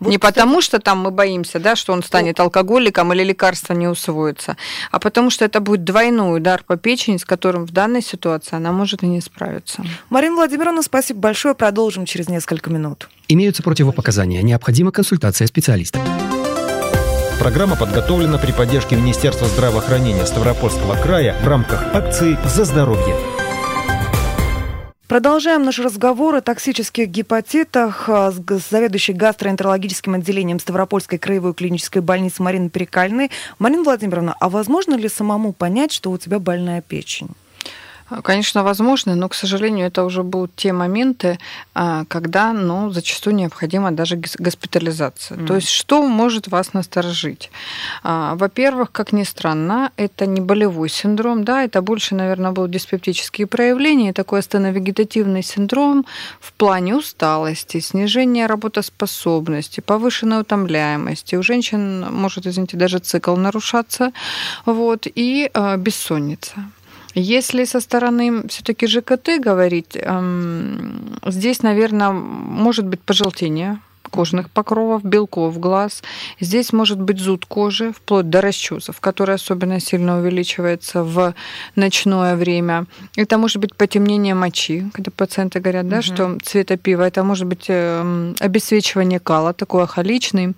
Вот, 0.00 0.10
не 0.10 0.18
потому, 0.18 0.60
что 0.60 0.78
там 0.78 1.00
мы 1.00 1.10
боимся, 1.10 1.58
да, 1.58 1.76
что 1.76 1.92
он 1.92 2.02
станет 2.02 2.40
алкоголиком 2.40 3.12
или 3.12 3.22
лекарство 3.22 3.74
не 3.74 3.88
усвоится, 3.88 4.56
а 4.90 4.98
потому 4.98 5.30
что 5.30 5.44
это 5.44 5.60
будет 5.60 5.84
двойной 5.84 6.38
удар 6.38 6.62
по 6.66 6.76
печени, 6.76 7.16
с 7.16 7.24
которым 7.24 7.66
в 7.66 7.72
данной 7.72 8.02
ситуации 8.02 8.56
она 8.56 8.72
может 8.72 9.02
и 9.02 9.06
не 9.06 9.20
справиться. 9.20 9.84
Марина 10.10 10.36
Владимировна, 10.36 10.82
спасибо 10.82 11.20
большое. 11.20 11.54
Продолжим 11.54 12.04
через 12.06 12.28
несколько 12.28 12.70
минут. 12.70 13.08
Имеются 13.28 13.62
противопоказания. 13.62 14.42
Необходима 14.42 14.92
консультация 14.92 15.46
специалиста. 15.46 16.00
Программа 17.38 17.76
подготовлена 17.76 18.38
при 18.38 18.52
поддержке 18.52 18.96
Министерства 18.96 19.46
здравоохранения 19.48 20.24
Ставропольского 20.24 20.94
края 20.94 21.36
в 21.42 21.48
рамках 21.48 21.94
акции 21.94 22.38
«За 22.44 22.64
здоровье». 22.64 23.33
Продолжаем 25.06 25.64
наш 25.64 25.78
разговор 25.80 26.34
о 26.34 26.40
токсических 26.40 27.08
гепатитах 27.08 28.08
с 28.08 28.70
заведующей 28.70 29.12
гастроэнтерологическим 29.12 30.14
отделением 30.14 30.58
Ставропольской 30.58 31.18
краевой 31.18 31.52
клинической 31.52 32.00
больницы 32.00 32.42
Мариной 32.42 32.70
Перекальной. 32.70 33.30
Марина 33.58 33.82
Владимировна, 33.82 34.34
а 34.40 34.48
возможно 34.48 34.94
ли 34.94 35.10
самому 35.10 35.52
понять, 35.52 35.92
что 35.92 36.10
у 36.10 36.16
тебя 36.16 36.38
больная 36.38 36.80
печень? 36.80 37.28
Конечно, 38.22 38.62
возможно, 38.62 39.14
но, 39.14 39.28
к 39.28 39.34
сожалению, 39.34 39.86
это 39.86 40.04
уже 40.04 40.22
будут 40.22 40.54
те 40.56 40.72
моменты, 40.72 41.38
а, 41.74 42.04
когда 42.08 42.52
ну, 42.52 42.90
зачастую 42.90 43.34
необходима 43.34 43.92
даже 43.92 44.16
госпитализация. 44.16 45.38
Mm. 45.38 45.46
То 45.46 45.54
есть 45.54 45.68
что 45.68 46.02
может 46.02 46.48
вас 46.48 46.74
насторожить? 46.74 47.50
А, 48.02 48.34
во-первых, 48.34 48.92
как 48.92 49.12
ни 49.12 49.24
странно, 49.24 49.90
это 49.96 50.26
не 50.26 50.42
болевой 50.42 50.90
синдром, 50.90 51.44
да, 51.44 51.64
это 51.64 51.80
больше, 51.80 52.14
наверное, 52.14 52.50
будут 52.50 52.72
диспептические 52.72 53.46
проявления, 53.46 54.12
такой 54.12 54.40
астеновегетативный 54.40 55.42
синдром 55.42 56.04
в 56.40 56.52
плане 56.52 56.96
усталости, 56.96 57.80
снижения 57.80 58.46
работоспособности, 58.46 59.80
повышенной 59.80 60.42
утомляемости. 60.42 61.36
У 61.36 61.42
женщин 61.42 62.12
может, 62.12 62.46
извините, 62.46 62.76
даже 62.76 62.98
цикл 62.98 63.34
нарушаться, 63.36 64.12
вот, 64.66 65.06
и 65.06 65.50
бессонница. 65.78 66.64
Если 67.14 67.64
со 67.64 67.80
стороны 67.80 68.46
все-таки 68.48 68.86
ЖКТ 68.86 69.40
говорить, 69.40 69.96
эм, 69.96 71.16
здесь, 71.26 71.62
наверное, 71.62 72.10
может 72.10 72.86
быть 72.86 73.00
пожелтение 73.00 73.78
кожных 74.10 74.50
покровов, 74.50 75.02
белков 75.02 75.58
глаз. 75.58 76.02
Здесь 76.40 76.72
может 76.72 77.00
быть 77.00 77.18
зуд 77.18 77.46
кожи, 77.46 77.92
вплоть 77.92 78.30
до 78.30 78.40
расчесов, 78.40 79.00
который 79.00 79.34
особенно 79.34 79.80
сильно 79.80 80.18
увеличивается 80.18 81.02
в 81.02 81.34
ночное 81.74 82.36
время. 82.36 82.86
Это 83.16 83.38
может 83.38 83.56
быть 83.56 83.74
потемнение 83.74 84.34
мочи, 84.34 84.88
когда 84.92 85.10
пациенты 85.10 85.58
говорят, 85.58 85.88
да, 85.88 85.96
угу. 85.96 86.02
что 86.02 86.38
цвета 86.42 86.76
пива. 86.76 87.02
Это 87.02 87.24
может 87.24 87.46
быть 87.46 87.64
эм, 87.68 88.36
обесцвечивание 88.38 89.18
кала, 89.18 89.52
такой 89.52 89.82
ахоличный 89.82 90.54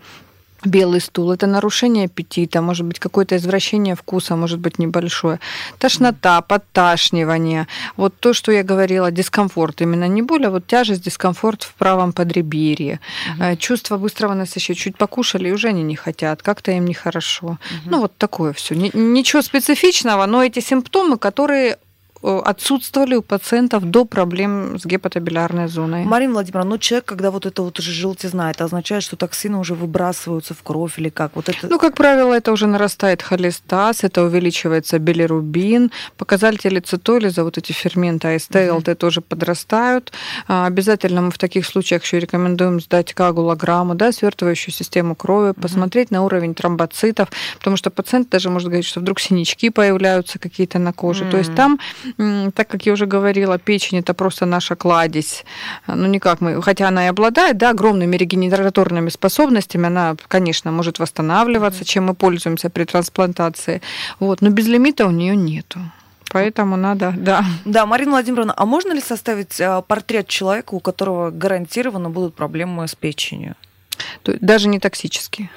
белый 0.66 1.00
стул. 1.00 1.32
Это 1.32 1.46
нарушение 1.46 2.06
аппетита, 2.06 2.60
может 2.60 2.86
быть, 2.86 2.98
какое-то 2.98 3.36
извращение 3.36 3.94
вкуса, 3.94 4.36
может 4.36 4.58
быть, 4.58 4.78
небольшое. 4.78 5.40
Тошнота, 5.78 6.40
подташнивание. 6.42 7.66
Вот 7.96 8.14
то, 8.18 8.32
что 8.32 8.52
я 8.52 8.62
говорила, 8.62 9.10
дискомфорт 9.10 9.80
именно 9.80 10.08
не 10.08 10.22
боль, 10.22 10.46
а 10.46 10.50
вот 10.50 10.66
тяжесть, 10.66 11.02
дискомфорт 11.02 11.62
в 11.62 11.74
правом 11.74 12.12
подреберье. 12.12 13.00
Угу. 13.38 13.56
Чувство 13.56 13.96
быстрого 13.96 14.34
насыщения. 14.34 14.76
Чуть 14.78 14.96
покушали, 14.96 15.48
и 15.48 15.52
уже 15.52 15.68
они 15.68 15.82
не 15.82 15.96
хотят, 15.96 16.42
как-то 16.42 16.72
им 16.72 16.84
нехорошо. 16.84 17.46
Угу. 17.46 17.58
Ну, 17.86 18.00
вот 18.00 18.16
такое 18.16 18.52
все. 18.52 18.74
Ничего 18.74 19.42
специфичного, 19.42 20.26
но 20.26 20.42
эти 20.42 20.60
симптомы, 20.60 21.18
которые 21.18 21.78
отсутствовали 22.26 23.14
у 23.14 23.22
пациентов 23.22 23.84
до 23.84 24.04
проблем 24.04 24.78
с 24.78 24.84
гепатобилярной 24.84 25.68
зоной. 25.68 26.04
Марина 26.04 26.34
Владимировна, 26.34 26.70
ну 26.70 26.78
человек, 26.78 27.04
когда 27.04 27.30
вот 27.30 27.46
это 27.46 27.62
вот 27.62 27.78
уже 27.78 27.92
желтизна, 27.92 28.50
это 28.50 28.64
означает, 28.64 29.02
что 29.02 29.16
токсины 29.16 29.58
уже 29.58 29.74
выбрасываются 29.74 30.54
в 30.54 30.62
кровь 30.62 30.98
или 30.98 31.08
как? 31.08 31.36
Вот 31.36 31.48
это... 31.48 31.68
Ну, 31.68 31.78
как 31.78 31.94
правило, 31.94 32.34
это 32.34 32.52
уже 32.52 32.66
нарастает 32.66 33.22
холестаз, 33.22 34.04
это 34.04 34.22
увеличивается 34.22 34.98
билирубин, 34.98 35.90
показатели 36.16 36.80
цитолиза, 36.80 37.44
вот 37.44 37.58
эти 37.58 37.72
ферменты 37.72 38.34
АСТ, 38.34 38.56
ЛТ 38.70 38.98
тоже 38.98 39.20
подрастают. 39.20 40.12
А, 40.48 40.66
обязательно 40.66 41.22
мы 41.22 41.30
в 41.30 41.38
таких 41.38 41.66
случаях 41.66 42.02
еще 42.02 42.18
рекомендуем 42.18 42.80
сдать 42.80 43.14
кагулограмму, 43.14 43.94
да, 43.94 44.12
свертывающую 44.12 44.74
систему 44.74 45.14
крови, 45.14 45.52
посмотреть 45.52 46.10
на 46.10 46.24
уровень 46.24 46.54
тромбоцитов, 46.54 47.28
потому 47.58 47.76
что 47.76 47.90
пациент 47.90 48.30
даже 48.30 48.50
может 48.50 48.68
говорить, 48.68 48.86
что 48.86 49.00
вдруг 49.00 49.20
синячки 49.20 49.70
появляются 49.70 50.38
какие-то 50.38 50.78
на 50.78 50.92
коже. 50.92 51.24
То 51.30 51.38
есть 51.38 51.54
там 51.54 51.78
так 52.16 52.68
как 52.68 52.86
я 52.86 52.92
уже 52.92 53.06
говорила, 53.06 53.58
печень 53.58 53.98
это 53.98 54.14
просто 54.14 54.46
наша 54.46 54.74
кладезь. 54.76 55.44
Ну, 55.86 56.06
никак 56.06 56.40
мы, 56.40 56.62
хотя 56.62 56.88
она 56.88 57.04
и 57.04 57.08
обладает 57.08 57.58
да, 57.58 57.70
огромными 57.70 58.16
регенераторными 58.16 59.10
способностями, 59.10 59.86
она, 59.86 60.16
конечно, 60.28 60.72
может 60.72 60.98
восстанавливаться, 60.98 61.84
чем 61.84 62.06
мы 62.06 62.14
пользуемся 62.14 62.70
при 62.70 62.84
трансплантации. 62.84 63.82
Вот, 64.18 64.40
но 64.40 64.50
без 64.50 64.66
лимита 64.66 65.06
у 65.06 65.10
нее 65.10 65.36
нету. 65.36 65.80
Поэтому 66.30 66.76
надо, 66.76 67.14
да. 67.16 67.44
Да, 67.64 67.86
Марина 67.86 68.12
Владимировна, 68.12 68.54
а 68.56 68.66
можно 68.66 68.92
ли 68.92 69.00
составить 69.00 69.60
а, 69.60 69.80
портрет 69.82 70.26
человека, 70.26 70.74
у 70.74 70.80
которого 70.80 71.30
гарантированно 71.30 72.10
будут 72.10 72.34
проблемы 72.34 72.88
с 72.88 72.94
печенью? 72.94 73.54
Даже 74.24 74.68
не 74.68 74.80
токсические. 74.80 75.50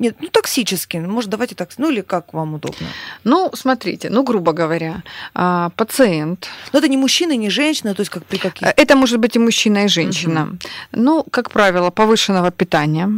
Нет, 0.00 0.16
ну 0.20 0.28
токсический. 0.28 0.98
Может, 1.00 1.30
давайте 1.30 1.54
так. 1.54 1.68
Ну 1.78 1.90
или 1.90 2.00
как 2.00 2.32
вам 2.32 2.54
удобно? 2.54 2.86
Ну, 3.24 3.50
смотрите, 3.54 4.08
ну, 4.10 4.22
грубо 4.22 4.52
говоря, 4.52 5.02
а, 5.34 5.68
пациент. 5.76 6.48
Но 6.72 6.78
это 6.78 6.88
не 6.88 6.96
мужчина, 6.96 7.36
не 7.36 7.50
женщина, 7.50 7.94
то 7.94 8.00
есть 8.00 8.10
как 8.10 8.24
при 8.24 8.38
каких? 8.38 8.66
Это 8.76 8.96
может 8.96 9.20
быть 9.20 9.36
и 9.36 9.38
мужчина, 9.38 9.84
и 9.84 9.88
женщина. 9.88 10.42
Угу. 10.42 10.58
Ну, 10.92 11.24
как 11.30 11.50
правило, 11.50 11.90
повышенного 11.90 12.50
питания 12.50 13.10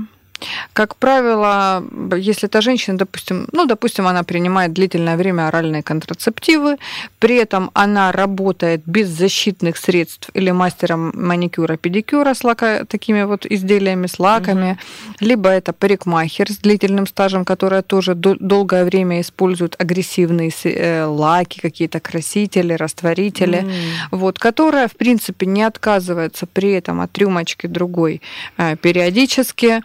как 0.72 0.96
правило, 0.96 1.84
если 2.16 2.49
это 2.49 2.61
женщина, 2.61 2.99
допустим, 2.99 3.46
ну, 3.52 3.66
допустим, 3.66 4.06
она 4.06 4.22
принимает 4.22 4.72
длительное 4.72 5.16
время 5.16 5.49
оральные 5.49 5.82
контрацептивы, 5.82 6.78
при 7.18 7.37
этом 7.37 7.70
она 7.75 8.12
работает 8.12 8.82
без 8.87 9.08
защитных 9.08 9.76
средств 9.76 10.30
или 10.34 10.50
мастером 10.50 11.12
маникюра, 11.14 11.76
педикюра 11.76 12.34
с 12.34 12.44
лака, 12.44 12.84
такими 12.84 13.22
вот 13.25 13.46
изделиями 13.46 14.06
с 14.06 14.18
лаками, 14.18 14.72
угу. 14.72 15.14
либо 15.20 15.49
это 15.49 15.72
парикмахер 15.72 16.50
с 16.50 16.58
длительным 16.58 17.06
стажем, 17.06 17.44
которая 17.44 17.82
тоже 17.82 18.14
долгое 18.14 18.84
время 18.84 19.20
использует 19.20 19.80
агрессивные 19.80 20.50
э, 20.64 21.04
лаки, 21.04 21.61
какие-то 21.61 22.00
красители, 22.00 22.75
растворители, 22.75 23.58
угу. 23.58 24.18
вот, 24.18 24.38
которая, 24.38 24.88
в 24.88 24.96
принципе, 24.96 25.46
не 25.46 25.62
отказывается 25.62 26.46
при 26.46 26.72
этом 26.72 27.00
от 27.00 27.16
рюмочки 27.18 27.66
другой 27.66 28.20
э, 28.56 28.76
периодически, 28.76 29.82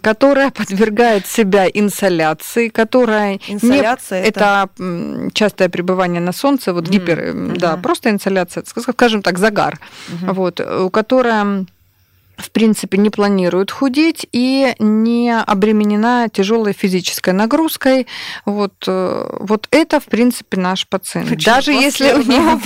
которая 0.00 0.50
подвергает 0.50 1.26
себя 1.26 1.66
инсоляции, 1.66 2.68
которая 2.68 3.38
инсоляция 3.48 4.22
не... 4.22 4.28
это... 4.28 4.68
это 4.76 5.30
частое 5.32 5.68
пребывание 5.68 6.20
на 6.20 6.32
солнце, 6.32 6.72
вот 6.72 6.88
гипер, 6.88 7.18
mm-hmm. 7.20 7.58
да, 7.58 7.76
просто 7.76 8.10
инсоляция, 8.10 8.64
скажем 8.64 9.22
так, 9.22 9.38
загар, 9.38 9.78
mm-hmm. 10.08 10.32
вот, 10.32 10.60
которая 10.92 11.66
в 12.36 12.50
принципе, 12.50 12.98
не 12.98 13.10
планирует 13.10 13.70
худеть 13.70 14.26
и 14.32 14.74
не 14.78 15.36
обременена 15.36 16.28
тяжелой 16.28 16.72
физической 16.72 17.32
нагрузкой. 17.32 18.06
Вот, 18.44 18.72
э, 18.86 19.36
вот 19.40 19.68
это, 19.70 20.00
в 20.00 20.06
принципе, 20.06 20.56
наш 20.56 20.86
пациент. 20.86 21.30
даже 21.44 21.72
если, 21.72 22.12
у 22.12 22.22
него, 22.22 22.60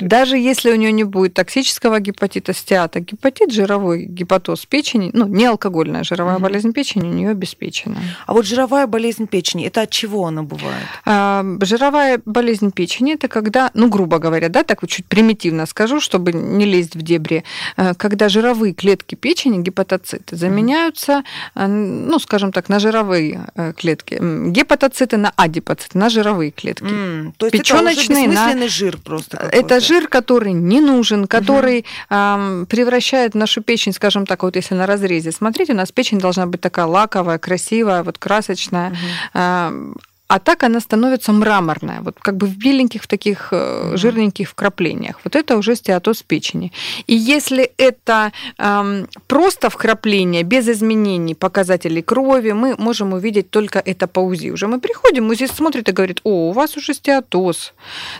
даже 0.00 0.36
если 0.36 0.70
у 0.70 0.76
него 0.76 0.92
не 0.92 1.04
будет 1.04 1.34
токсического 1.34 2.00
гепатита 2.00 2.52
стеата, 2.52 3.00
гепатит, 3.00 3.52
жировой 3.52 4.04
гепатоз 4.04 4.66
печени, 4.66 5.10
ну, 5.12 5.26
не 5.26 5.46
алкогольная 5.46 6.04
жировая 6.04 6.36
угу. 6.36 6.44
болезнь 6.44 6.72
печени 6.72 7.08
у 7.08 7.12
нее 7.12 7.30
обеспечена. 7.30 7.96
А 8.26 8.32
вот 8.32 8.46
жировая 8.46 8.86
болезнь 8.86 9.26
печени, 9.26 9.66
это 9.66 9.82
от 9.82 9.90
чего 9.90 10.26
она 10.26 10.42
бывает? 10.42 10.84
А, 11.04 11.44
жировая 11.60 12.20
болезнь 12.24 12.70
печени, 12.72 13.14
это 13.14 13.28
когда, 13.28 13.70
ну, 13.74 13.88
грубо 13.88 14.18
говоря, 14.18 14.48
да, 14.48 14.62
так 14.62 14.82
вот 14.82 14.90
чуть 14.90 15.06
примитивно 15.06 15.66
скажу, 15.66 16.00
чтобы 16.00 16.32
не 16.32 16.64
лезть 16.64 16.94
в 16.94 17.02
дебри, 17.02 17.44
э, 17.76 17.94
когда 17.94 18.28
жировые 18.28 18.74
клетки 18.74 19.11
печени, 19.16 19.62
гепатоциты, 19.62 20.36
заменяются, 20.36 21.22
э, 21.54 21.66
ну, 21.66 22.18
скажем 22.18 22.52
так, 22.52 22.68
на 22.68 22.78
жировые 22.78 23.46
э, 23.54 23.72
клетки. 23.72 24.18
Гепатоциты 24.50 25.16
на 25.16 25.32
адипоциты, 25.36 25.98
на 25.98 26.08
жировые 26.08 26.50
клетки. 26.50 26.84
Mm, 26.84 27.32
то 27.36 27.46
есть 27.46 27.52
Печёночные 27.52 28.26
это 28.26 28.54
на... 28.54 28.68
жир 28.68 28.98
просто 28.98 29.36
Это 29.36 29.80
жир, 29.80 30.08
который 30.08 30.52
не 30.52 30.80
нужен, 30.80 31.26
который 31.26 31.84
угу. 32.10 32.66
превращает 32.66 33.34
нашу 33.34 33.62
печень, 33.62 33.92
скажем 33.92 34.26
так, 34.26 34.42
вот 34.42 34.56
если 34.56 34.74
на 34.74 34.86
разрезе. 34.86 35.32
Смотрите, 35.32 35.72
у 35.72 35.76
нас 35.76 35.92
печень 35.92 36.18
должна 36.18 36.46
быть 36.46 36.60
такая 36.60 36.86
лаковая, 36.86 37.38
красивая, 37.38 38.02
вот 38.02 38.18
красочная. 38.18 38.92
Угу 39.34 39.94
а 40.32 40.38
так 40.38 40.62
она 40.62 40.80
становится 40.80 41.32
мраморная, 41.32 42.00
вот 42.00 42.16
как 42.18 42.36
бы 42.36 42.46
в 42.46 42.56
беленьких, 42.56 43.02
в 43.02 43.06
таких 43.06 43.48
э, 43.52 43.96
жирненьких 43.96 44.48
вкраплениях. 44.48 45.20
Вот 45.24 45.36
это 45.36 45.58
уже 45.58 45.76
стеатоз 45.76 46.22
печени. 46.22 46.72
И 47.06 47.14
если 47.14 47.70
это 47.76 48.32
эм, 48.56 49.08
просто 49.26 49.68
вкрапление, 49.68 50.42
без 50.42 50.68
изменений 50.68 51.34
показателей 51.34 52.00
крови, 52.00 52.52
мы 52.52 52.76
можем 52.78 53.12
увидеть 53.12 53.50
только 53.50 53.78
это 53.78 54.06
по 54.06 54.20
УЗИ. 54.20 54.52
Уже 54.52 54.68
мы 54.68 54.80
приходим, 54.80 55.28
УЗИ 55.28 55.48
смотрит 55.48 55.88
и 55.90 55.92
говорит, 55.92 56.20
о, 56.24 56.48
у 56.48 56.52
вас 56.52 56.78
уже 56.78 56.94
стеатоз, 56.94 57.74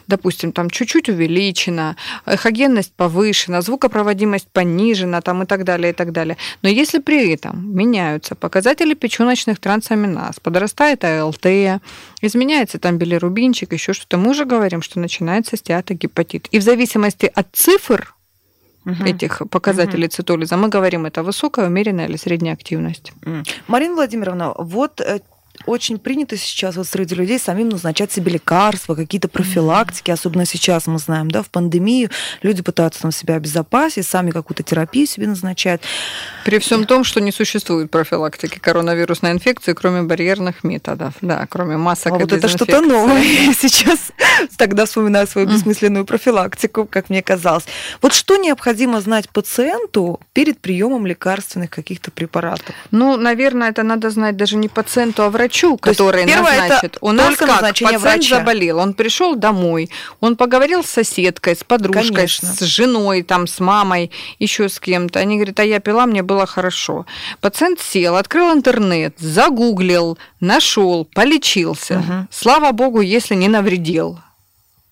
допустим, 0.07 0.53
там 0.53 0.69
чуть-чуть 0.69 1.09
увеличена, 1.09 1.97
эхогенность 2.27 2.93
повышена, 2.95 3.63
звукопроводимость 3.63 4.49
понижена, 4.53 5.23
там 5.23 5.43
и 5.43 5.47
так 5.47 5.65
далее, 5.65 5.93
и 5.93 5.95
так 5.95 6.13
далее. 6.13 6.37
Но 6.61 6.69
если 6.69 6.99
при 7.01 7.33
этом 7.33 7.75
меняются 7.75 8.35
показатели 8.35 8.93
печёночных 8.93 9.59
трансаминаз, 9.59 10.41
подрастает 10.41 11.05
АЛТ, 11.05 11.81
изменяется 12.21 12.79
там 12.79 12.99
билирубинчик, 12.99 13.73
еще 13.73 13.93
что-то, 13.93 14.19
мы 14.19 14.31
уже 14.31 14.45
говорим, 14.45 14.83
что 14.83 15.01
начинается 15.01 15.57
стеатогепатит. 15.57 16.49
И 16.51 16.59
в 16.59 16.63
зависимости 16.63 17.31
от 17.35 17.49
цифр 17.53 18.15
угу. 18.85 19.05
этих 19.05 19.43
показателей 19.51 20.07
угу. 20.07 20.13
цитолиза, 20.13 20.57
мы 20.57 20.69
говорим, 20.69 21.07
это 21.07 21.23
высокая, 21.23 21.67
умеренная 21.67 22.07
или 22.07 22.17
средняя 22.17 22.55
активность. 22.55 23.13
Марина 23.69 23.95
Владимировна, 23.95 24.55
вот 24.57 25.01
э, 25.01 25.21
очень 25.67 25.99
принято 25.99 26.37
сейчас 26.37 26.77
вот 26.77 26.87
среди 26.87 27.15
людей 27.15 27.39
самим 27.39 27.69
назначать 27.69 28.11
себе 28.11 28.33
лекарства, 28.33 28.95
какие-то 28.95 29.29
профилактики, 29.29 30.11
особенно 30.11 30.45
сейчас 30.45 30.87
мы 30.87 30.99
знаем, 30.99 31.31
да, 31.31 31.43
в 31.43 31.51
пандемию 31.51 32.11
люди 32.43 32.63
пытаются 32.63 33.03
там 33.03 33.13
себя 33.13 33.37
обезопасить, 33.37 34.07
сами 34.07 34.31
какую-то 34.31 34.63
терапию 34.63 35.07
себе 35.07 35.27
назначают. 35.27 35.83
При 36.45 36.59
всем 36.59 36.85
том, 36.85 37.05
что 37.05 37.21
не 37.21 37.33
существует 37.33 37.91
профилактики 37.91 38.59
коронавирусной 38.59 39.33
инфекции, 39.33 39.73
кроме 39.73 40.03
барьерных 40.03 40.65
методов, 40.65 41.15
да, 41.21 41.47
кроме 41.49 41.77
масок 41.77 42.13
а 42.13 42.19
вот 42.19 42.33
это 42.33 42.49
что-то 42.49 42.81
новое. 42.81 43.23
сейчас 43.59 44.13
тогда 44.57 44.87
вспоминаю 44.87 45.27
свою 45.27 45.47
бессмысленную 45.47 46.05
профилактику, 46.05 46.87
как 46.87 47.09
мне 47.09 47.23
казалось. 47.23 47.65
Вот 48.01 48.13
что 48.15 48.37
необходимо 48.37 49.01
знать 49.01 49.29
пациенту 49.29 50.21
перед 50.33 50.59
приемом 50.59 51.07
лекарственных 51.07 51.71
каких-то 51.71 52.11
препаратов? 52.11 52.75
Ну, 52.91 53.17
наверное, 53.17 53.71
это 53.71 53.83
надо 53.83 54.11
знать 54.11 54.37
даже 54.37 54.57
не 54.57 54.69
пациенту, 54.69 55.23
а 55.23 55.31
врачу 55.31 55.42
врачу, 55.43 55.77
который 55.77 56.25
назначит. 56.25 56.99
У 57.01 57.13
нас 57.13 57.37
как 57.37 57.61
пациент 57.61 58.01
врача. 58.01 58.39
заболел, 58.39 58.79
он 58.79 58.95
пришел 58.95 59.35
домой, 59.35 59.91
он 60.21 60.37
поговорил 60.37 60.83
с 60.85 60.89
соседкой, 60.89 61.57
с 61.57 61.65
подружкой, 61.65 62.15
Конечно. 62.15 62.49
с 62.49 62.61
женой, 62.61 63.23
там, 63.23 63.47
с 63.47 63.61
мамой, 63.61 64.11
еще 64.39 64.69
с 64.69 64.79
кем-то. 64.79 65.19
Они 65.19 65.37
говорят, 65.37 65.61
а 65.61 65.65
я 65.65 65.81
пила, 65.81 66.07
мне 66.07 66.23
было 66.23 66.47
хорошо. 66.47 67.07
Пациент 67.41 67.81
сел, 67.81 68.17
открыл 68.17 68.53
интернет, 68.53 69.15
загуглил, 69.19 70.19
нашел, 70.41 71.05
полечился. 71.05 71.99
Угу. 71.99 72.27
Слава 72.31 72.73
богу, 72.73 73.01
если 73.01 73.35
не 73.35 73.49
навредил. 73.49 74.19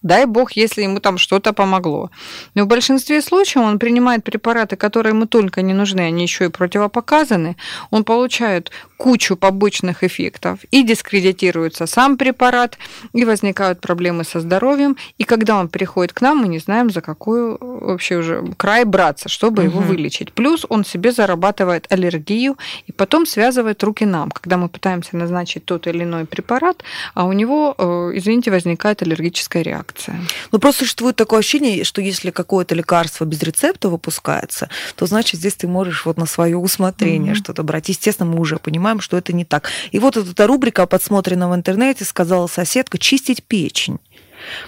Дай 0.03 0.25
бог, 0.25 0.53
если 0.53 0.83
ему 0.83 0.99
там 0.99 1.19
что-то 1.19 1.53
помогло. 1.53 2.11
Но 2.55 2.65
в 2.65 2.67
большинстве 2.67 3.21
случаев 3.21 3.65
он 3.67 3.79
принимает 3.79 4.25
препараты, 4.25 4.77
которые 4.77 5.13
ему 5.13 5.27
только 5.27 5.61
не 5.61 5.75
нужны, 5.75 6.01
они 6.01 6.23
еще 6.23 6.47
и 6.47 6.49
противопоказаны. 6.49 7.57
Он 7.91 8.05
получает 8.05 8.71
кучу 8.97 9.37
побочных 9.37 10.03
эффектов 10.03 10.61
и 10.71 10.83
дискредитируется 10.83 11.87
сам 11.87 12.17
препарат, 12.17 12.79
и 13.13 13.27
возникают 13.27 13.81
проблемы 13.81 14.25
со 14.25 14.41
здоровьем. 14.41 14.97
И 15.19 15.25
когда 15.25 15.57
он 15.57 15.69
приходит 15.69 16.15
к 16.15 16.23
нам, 16.23 16.39
мы 16.39 16.49
не 16.49 16.59
знаем, 16.59 16.89
за 16.91 17.03
какую 17.03 17.59
вообще 17.61 18.17
уже 18.17 18.43
край 18.57 18.85
браться, 18.85 19.29
чтобы 19.29 19.65
угу. 19.65 19.71
его 19.71 19.81
вылечить. 19.81 20.33
Плюс 20.33 20.65
он 20.71 20.85
себе 20.85 21.13
зарабатывает 21.13 21.87
аллергию 21.93 22.57
и 22.87 22.93
потом 22.93 23.27
связывает 23.27 23.83
руки 23.83 24.07
нам, 24.07 24.31
когда 24.31 24.57
мы 24.57 24.71
пытаемся 24.71 25.17
назначить 25.17 25.67
тот 25.67 25.87
или 25.87 26.05
иной 26.05 26.25
препарат, 26.25 26.83
а 27.15 27.25
у 27.25 27.33
него, 27.33 27.75
э, 27.77 28.13
извините, 28.15 28.51
возникает 28.51 29.03
аллергическая 29.03 29.63
реакция 29.63 29.90
реакция. 29.91 30.21
Ну, 30.53 30.59
просто 30.59 30.85
существует 30.85 31.17
такое 31.17 31.41
ощущение, 31.41 31.85
что 31.85 32.01
если 32.01 32.31
какое-то 32.31 32.75
лекарство 32.75 33.25
без 33.25 33.43
рецепта 33.43 33.89
выпускается, 33.89 34.69
то 34.97 35.07
значит 35.07 35.41
здесь 35.41 35.55
ты 35.55 35.69
можешь 35.69 36.07
вот 36.07 36.17
на 36.17 36.27
свое 36.27 36.57
усмотрение 36.57 37.33
mm-hmm. 37.33 37.37
что-то 37.37 37.63
брать. 37.63 37.89
Естественно, 37.89 38.31
мы 38.31 38.41
уже 38.41 38.57
понимаем, 38.57 39.01
что 39.01 39.17
это 39.17 39.33
не 39.33 39.45
так. 39.45 39.71
И 39.91 39.99
вот 39.99 40.17
эта 40.17 40.47
рубрика, 40.47 40.87
подсмотрена 40.87 41.51
в 41.51 41.55
интернете, 41.55 42.05
сказала 42.05 42.47
соседка, 42.47 42.99
чистить 42.99 43.43
печень. 43.43 43.99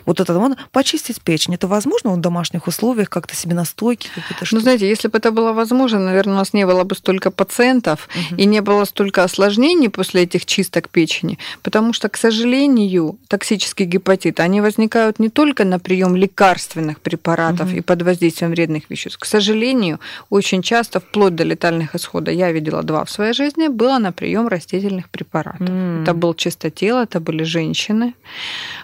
Вот 0.06 0.20
это 0.20 0.38
вот 0.38 0.56
почистить 0.70 1.20
печень, 1.20 1.54
это 1.54 1.66
возможно 1.66 2.12
в 2.12 2.20
домашних 2.20 2.66
условиях, 2.66 3.08
как-то 3.10 3.34
себе 3.34 3.54
настойки 3.54 4.08
какие-то 4.14 4.46
Ну, 4.52 4.60
знаете, 4.60 4.88
если 4.88 5.08
бы 5.08 5.18
это 5.18 5.30
было 5.30 5.52
возможно, 5.52 5.98
наверное, 5.98 6.34
у 6.34 6.36
нас 6.38 6.52
не 6.52 6.66
было 6.66 6.84
бы 6.84 6.94
столько 6.94 7.30
пациентов 7.30 8.08
угу. 8.14 8.40
и 8.40 8.46
не 8.46 8.60
было 8.60 8.84
столько 8.84 9.24
осложнений 9.24 9.88
после 9.88 10.22
этих 10.22 10.46
чисток 10.46 10.88
печени, 10.88 11.38
потому 11.62 11.92
что, 11.92 12.08
к 12.08 12.16
сожалению, 12.16 13.18
токсический 13.28 13.86
гепатит, 13.86 14.40
они 14.40 14.60
возникают 14.60 15.18
не 15.18 15.28
только 15.28 15.64
на 15.64 15.78
прием 15.78 16.16
лекарственных 16.16 17.00
препаратов 17.00 17.68
угу. 17.68 17.76
и 17.76 17.80
под 17.80 18.02
воздействием 18.02 18.52
вредных 18.52 18.90
веществ. 18.90 19.18
К 19.18 19.24
сожалению, 19.24 20.00
очень 20.30 20.62
часто, 20.62 21.00
вплоть 21.00 21.34
до 21.34 21.44
летальных 21.44 21.94
исходов, 21.94 22.34
я 22.34 22.52
видела 22.52 22.82
два 22.82 23.04
в 23.04 23.10
своей 23.10 23.32
жизни, 23.32 23.68
было 23.68 23.98
на 23.98 24.12
прием 24.12 24.48
растительных 24.48 25.08
препаратов. 25.08 25.68
Mm. 25.68 26.02
Это 26.02 26.14
был 26.14 26.34
чистотел, 26.34 26.98
это 26.98 27.20
были 27.20 27.44
женщины, 27.44 28.14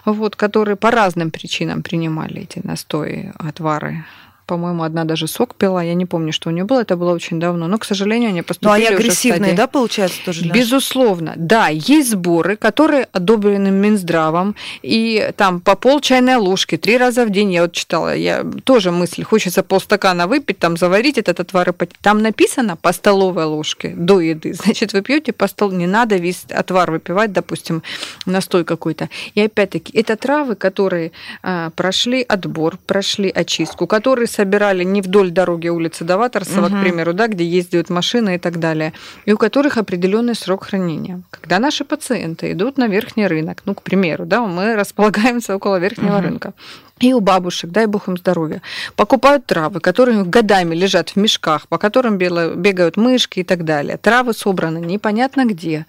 вот, 0.05 0.35
которые 0.35 0.75
по 0.79 0.91
разным 0.91 1.31
причинам 1.31 1.83
принимали 1.83 2.41
эти 2.41 2.59
настои, 2.63 3.31
отвары 3.37 4.05
по-моему, 4.49 4.81
одна 4.81 5.03
даже 5.03 5.27
сок 5.27 5.53
пила. 5.53 5.83
Я 5.83 5.93
не 5.93 6.07
помню, 6.07 6.33
что 6.33 6.49
у 6.49 6.51
нее 6.51 6.63
было. 6.63 6.81
Это 6.81 6.97
было 6.97 7.13
очень 7.13 7.39
давно. 7.39 7.67
Но, 7.67 7.77
к 7.77 7.85
сожалению, 7.85 8.29
они 8.29 8.41
поступили 8.41 8.69
Ну, 8.69 8.75
они 8.75 8.87
агрессивные, 8.87 9.53
да, 9.53 9.67
получается, 9.67 10.17
тоже? 10.25 10.41
Для... 10.41 10.53
Безусловно. 10.53 11.33
Да, 11.35 11.67
есть 11.67 12.09
сборы, 12.09 12.55
которые 12.55 13.07
одобрены 13.11 13.69
Минздравом. 13.69 14.55
И 14.81 15.31
там 15.37 15.61
по 15.61 15.75
пол 15.75 16.01
чайной 16.01 16.37
ложки 16.37 16.77
три 16.77 16.97
раза 16.97 17.25
в 17.25 17.29
день. 17.29 17.53
Я 17.53 17.61
вот 17.61 17.73
читала, 17.73 18.15
я 18.15 18.43
тоже 18.63 18.89
мысль, 18.89 19.21
хочется 19.21 19.61
полстакана 19.61 20.25
выпить, 20.25 20.57
там 20.57 20.77
заварить 20.77 21.19
этот 21.19 21.39
отвар 21.39 21.69
и 21.69 21.73
пить. 21.73 21.91
Там 22.01 22.23
написано 22.23 22.75
по 22.75 22.91
столовой 22.91 23.43
ложке 23.43 23.89
до 23.89 24.19
еды. 24.19 24.53
Значит, 24.53 24.93
вы 24.93 25.03
пьете 25.03 25.31
по 25.31 25.47
столу. 25.47 25.73
Не 25.73 25.85
надо 25.85 26.15
весь 26.15 26.45
отвар 26.49 26.89
выпивать, 26.89 27.31
допустим, 27.33 27.83
настой 28.25 28.63
какой-то. 28.63 29.09
И 29.35 29.41
опять-таки, 29.41 29.95
это 29.95 30.15
травы, 30.15 30.55
которые 30.55 31.11
а, 31.43 31.69
прошли 31.75 32.25
отбор, 32.27 32.79
прошли 32.87 33.29
очистку, 33.29 33.85
которые 33.85 34.27
собирали 34.39 34.85
не 34.85 35.01
вдоль 35.01 35.31
дороги 35.31 35.67
улицы 35.67 36.05
Даваторсова, 36.05 36.67
угу. 36.67 36.77
к 36.77 36.81
примеру, 36.81 37.13
да, 37.13 37.27
где 37.27 37.43
ездят 37.43 37.89
машины 37.89 38.35
и 38.35 38.37
так 38.37 38.57
далее, 38.57 38.93
и 39.25 39.33
у 39.33 39.37
которых 39.37 39.77
определенный 39.77 40.33
срок 40.33 40.63
хранения. 40.63 41.21
Когда 41.29 41.59
наши 41.59 41.83
пациенты 41.83 42.53
идут 42.53 42.77
на 42.77 42.87
верхний 42.87 43.27
рынок, 43.27 43.63
ну, 43.65 43.73
к 43.73 43.81
примеру, 43.81 44.25
да, 44.25 44.39
мы 44.39 44.75
располагаемся 44.81 45.55
около 45.55 45.75
верхнего 45.79 46.15
угу. 46.15 46.23
рынка, 46.23 46.53
и 47.01 47.13
у 47.13 47.19
бабушек, 47.19 47.71
дай 47.71 47.85
бог 47.85 48.07
им 48.07 48.17
здоровья, 48.17 48.61
покупают 48.95 49.45
травы, 49.45 49.81
которые 49.81 50.23
годами 50.23 50.73
лежат 50.73 51.09
в 51.09 51.15
мешках, 51.17 51.67
по 51.67 51.77
которым 51.77 52.17
бегают 52.17 52.95
мышки 52.95 53.39
и 53.39 53.43
так 53.43 53.65
далее. 53.65 53.97
Травы 53.97 54.33
собраны 54.33 54.77
непонятно 54.77 55.45
где, 55.45 55.85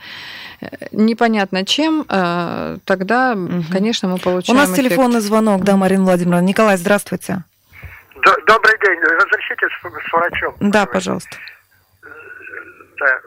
э, 0.61 0.67
непонятно 0.91 1.65
чем, 1.65 2.05
э, 2.09 2.79
тогда, 2.85 3.35
угу. 3.35 3.65
конечно, 3.71 4.09
мы 4.09 4.19
получаем 4.19 4.59
У 4.59 4.61
нас 4.61 4.71
эффект. 4.71 4.89
телефонный 4.89 5.21
звонок, 5.21 5.63
да, 5.63 5.77
Марина 5.77 6.05
Владимировна. 6.05 6.45
Николай, 6.45 6.77
здравствуйте. 6.77 7.45
Добрый 8.46 8.78
день. 8.78 9.00
Разрешите 9.00 9.66
с, 9.68 10.09
с 10.09 10.12
врачом? 10.12 10.54
Да, 10.61 10.87
пожалуйста. 10.87 11.37
Да. 12.98 13.20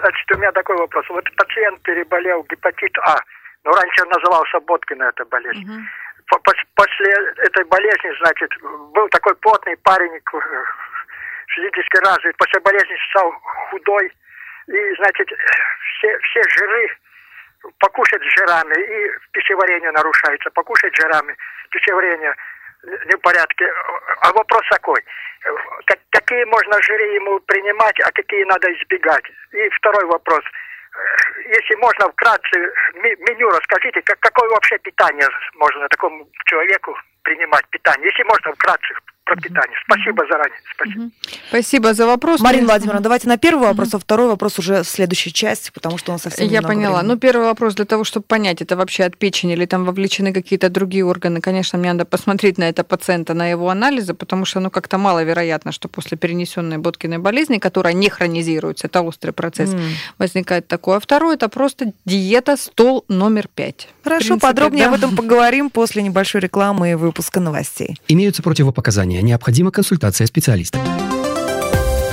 Значит, 0.00 0.32
у 0.32 0.38
меня 0.38 0.52
такой 0.52 0.76
вопрос. 0.76 1.06
Вот 1.10 1.24
пациент 1.36 1.80
переболел 1.82 2.44
гепатит 2.50 2.96
А, 2.98 3.20
но 3.64 3.72
раньше 3.72 4.02
он 4.02 4.08
назывался 4.08 4.60
Боткина 4.60 5.04
эта 5.04 5.24
болезнь. 5.26 5.64
Угу. 5.64 6.40
После 6.74 7.12
этой 7.36 7.64
болезни, 7.64 8.12
значит, 8.20 8.50
был 8.92 9.08
такой 9.10 9.34
плотный 9.36 9.76
парень, 9.78 10.20
физически 11.54 12.04
развит. 12.04 12.36
После 12.36 12.60
болезни 12.60 12.96
стал 13.10 13.32
худой. 13.70 14.12
И, 14.66 14.94
значит, 14.98 15.28
все, 15.28 16.18
все 16.18 16.42
жиры 16.48 16.96
покушать 17.78 18.22
жирами, 18.22 18.74
и 18.74 19.10
пищеварение 19.32 19.90
нарушается, 19.92 20.50
покушать 20.50 20.94
жирами, 20.96 21.36
пищеварение 21.70 22.34
не 22.82 23.16
в 23.16 23.20
порядке. 23.20 23.66
А 24.20 24.32
вопрос 24.32 24.62
такой. 24.70 25.02
Какие 26.10 26.44
можно 26.44 26.82
жиры 26.82 27.04
ему 27.14 27.38
принимать, 27.40 27.98
а 28.00 28.10
какие 28.12 28.44
надо 28.44 28.72
избегать? 28.72 29.24
И 29.52 29.68
второй 29.70 30.04
вопрос. 30.06 30.42
Если 31.46 31.74
можно 31.76 32.08
вкратце 32.08 32.72
меню 32.94 33.48
расскажите, 33.50 34.00
как, 34.02 34.18
какое 34.20 34.48
вообще 34.50 34.78
питание 34.78 35.28
можно 35.54 35.88
такому 35.88 36.26
человеку 36.46 36.96
принимать 37.22 37.68
питание? 37.68 38.08
Если 38.08 38.22
можно 38.24 38.52
вкратце 38.52 38.94
пропитания. 39.26 39.76
Спасибо 39.84 40.24
заранее. 40.26 40.58
Спасибо. 40.74 41.10
Спасибо 41.48 41.94
за 41.94 42.06
вопрос. 42.06 42.40
Марина 42.40 42.66
Владимировна, 42.66 43.02
давайте 43.02 43.28
на 43.28 43.36
первый 43.36 43.68
вопрос, 43.68 43.92
а 43.92 43.98
второй 43.98 44.28
вопрос 44.28 44.58
уже 44.58 44.82
в 44.82 44.88
следующей 44.88 45.32
части, 45.32 45.70
потому 45.74 45.98
что 45.98 46.12
он 46.12 46.18
совсем 46.18 46.48
Я 46.48 46.62
поняла. 46.62 47.00
Времени. 47.00 47.14
Ну, 47.14 47.18
первый 47.18 47.46
вопрос 47.46 47.74
для 47.74 47.84
того, 47.84 48.04
чтобы 48.04 48.24
понять, 48.24 48.62
это 48.62 48.76
вообще 48.76 49.04
от 49.04 49.16
печени 49.16 49.52
или 49.52 49.66
там 49.66 49.84
вовлечены 49.84 50.32
какие-то 50.32 50.70
другие 50.70 51.04
органы. 51.04 51.40
Конечно, 51.40 51.78
мне 51.78 51.92
надо 51.92 52.04
посмотреть 52.04 52.56
на 52.56 52.68
это 52.68 52.84
пациента, 52.84 53.34
на 53.34 53.48
его 53.48 53.68
анализы, 53.68 54.14
потому 54.14 54.44
что, 54.44 54.60
ну, 54.60 54.70
как-то 54.70 54.96
маловероятно, 54.96 55.72
что 55.72 55.88
после 55.88 56.16
перенесенной 56.16 56.78
Боткиной 56.78 57.18
болезни, 57.18 57.58
которая 57.58 57.94
не 57.94 58.08
хронизируется, 58.08 58.86
это 58.86 59.02
острый 59.02 59.32
процесс, 59.32 59.70
mm. 59.74 59.80
возникает 60.18 60.68
такое. 60.68 60.96
А 60.96 61.00
второе, 61.00 61.34
это 61.34 61.48
просто 61.48 61.92
диета 62.04 62.56
стол 62.56 63.04
номер 63.08 63.48
пять. 63.52 63.88
Хорошо, 64.04 64.28
принципе, 64.28 64.46
подробнее 64.46 64.84
да. 64.84 64.90
об 64.90 64.96
этом 64.96 65.16
поговорим 65.16 65.68
после 65.68 66.02
небольшой 66.02 66.40
рекламы 66.40 66.92
и 66.92 66.94
выпуска 66.94 67.40
новостей. 67.40 67.98
Имеются 68.06 68.42
противопоказания. 68.42 69.15
Необходима 69.22 69.70
консультация 69.70 70.26
специалиста. 70.26 70.78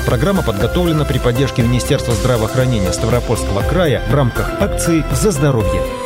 Программа 0.05 0.43
подготовлена 0.43 1.05
при 1.05 1.17
поддержке 1.17 1.63
Министерства 1.63 2.13
здравоохранения 2.13 2.91
Ставропольского 2.91 3.61
края 3.61 4.03
в 4.09 4.13
рамках 4.13 4.61
акции 4.61 5.03
«За 5.13 5.31
здоровье». 5.31 6.02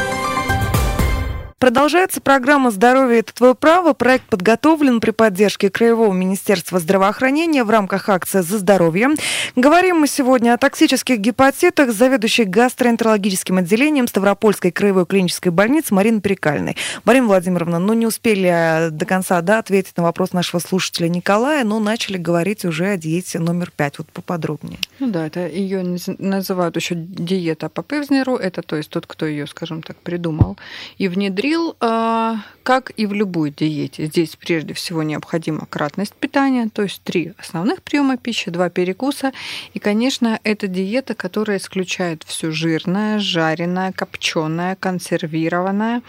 Продолжается 1.59 2.21
программа 2.21 2.69
«Здоровье– 2.69 3.19
это 3.21 3.33
твое 3.33 3.55
право». 3.55 3.93
Проект 3.93 4.27
подготовлен 4.27 4.99
при 4.99 5.09
поддержке 5.09 5.71
Краевого 5.71 6.13
министерства 6.13 6.77
здравоохранения 6.77 7.63
в 7.63 7.71
рамках 7.71 8.09
акции 8.09 8.41
«За 8.41 8.59
здоровье». 8.59 9.09
Говорим 9.55 10.01
мы 10.01 10.07
сегодня 10.07 10.53
о 10.53 10.59
токсических 10.59 11.17
гепатитах 11.17 11.91
с 11.91 11.95
заведующей 11.95 12.43
гастроэнтерологическим 12.43 13.57
отделением 13.57 14.07
Ставропольской 14.07 14.69
краевой 14.69 15.07
клинической 15.07 15.51
больницы 15.51 15.95
Мариной 15.95 16.21
Перекальной. 16.21 16.77
Марина 17.05 17.25
Владимировна, 17.25 17.79
ну 17.79 17.93
не 17.93 18.05
успели 18.05 18.89
до 18.91 19.05
конца 19.07 19.41
да, 19.41 19.57
ответить 19.57 19.97
на 19.97 20.03
вопрос 20.03 20.33
нашего 20.33 20.59
слушателя 20.59 21.07
Николая, 21.07 21.63
но 21.63 21.79
начали 21.79 22.17
говорить 22.17 22.65
уже 22.65 22.85
о 22.85 22.97
диете 22.97 23.39
номер 23.39 23.71
пять. 23.75 23.97
Вот 23.97 24.11
поподробнее. 24.11 24.77
Ну 24.99 25.09
да, 25.09 25.25
это 25.25 25.47
ее 25.47 25.97
называют 26.19 26.75
еще 26.75 26.93
диета 26.93 27.67
по 27.69 27.81
Певзнеру. 27.81 28.35
Это 28.35 28.61
то 28.61 28.75
есть 28.75 28.91
тот, 28.91 29.07
кто 29.07 29.25
ее, 29.25 29.47
скажем 29.47 29.81
так, 29.81 29.97
придумал 29.97 30.55
и 30.99 31.07
внедрил 31.07 31.46
говорил, 31.47 31.77
а, 31.79 32.37
как 32.63 32.91
и 32.97 33.05
в 33.05 33.13
любой 33.13 33.51
диете, 33.51 34.07
здесь 34.07 34.35
прежде 34.35 34.73
всего 34.73 35.01
необходима 35.03 35.65
кратность 35.69 36.13
питания, 36.13 36.69
то 36.73 36.81
есть 36.81 37.01
три 37.03 37.31
основных 37.37 37.81
приема 37.81 38.17
пищи, 38.17 38.51
два 38.51 38.69
перекуса. 38.69 39.31
И, 39.73 39.79
конечно, 39.79 40.39
это 40.43 40.67
диета, 40.67 41.15
которая 41.15 41.59
исключает 41.59 42.23
все 42.23 42.51
жирное, 42.51 43.19
жареное, 43.19 43.93
копченое, 43.93 44.75
консервированное, 44.75 46.01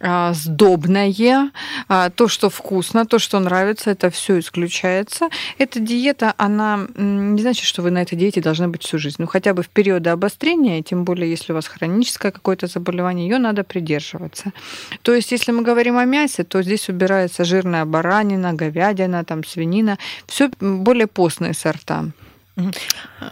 а, 0.00 0.34
сдобное, 0.34 1.50
а, 1.88 2.10
то, 2.10 2.28
что 2.28 2.50
вкусно, 2.50 3.06
то, 3.06 3.18
что 3.18 3.40
нравится, 3.40 3.90
это 3.90 4.10
все 4.10 4.38
исключается. 4.38 5.30
Эта 5.56 5.80
диета, 5.80 6.34
она 6.36 6.86
не 6.96 7.40
значит, 7.40 7.64
что 7.64 7.80
вы 7.80 7.90
на 7.90 8.02
этой 8.02 8.16
диете 8.16 8.42
должны 8.42 8.68
быть 8.68 8.82
всю 8.82 8.98
жизнь. 8.98 9.16
Ну, 9.18 9.26
хотя 9.26 9.54
бы 9.54 9.62
в 9.62 9.70
периоды 9.70 10.10
обострения, 10.10 10.82
тем 10.82 11.04
более, 11.04 11.30
если 11.30 11.52
у 11.52 11.54
вас 11.54 11.66
хроническое 11.66 12.32
какое-то 12.32 12.66
заболевание, 12.66 13.26
ее 13.26 13.38
надо 13.38 13.64
придерживаться. 13.64 14.52
То 15.02 15.14
есть, 15.14 15.32
если 15.32 15.52
мы 15.52 15.62
говорим 15.62 15.96
о 15.96 16.04
мясе, 16.04 16.44
то 16.44 16.62
здесь 16.62 16.88
убирается 16.88 17.44
жирная 17.44 17.84
баранина, 17.84 18.54
говядина, 18.54 19.24
там, 19.24 19.44
свинина, 19.44 19.98
все 20.26 20.50
более 20.60 21.06
постные 21.06 21.54
сорта. 21.54 22.06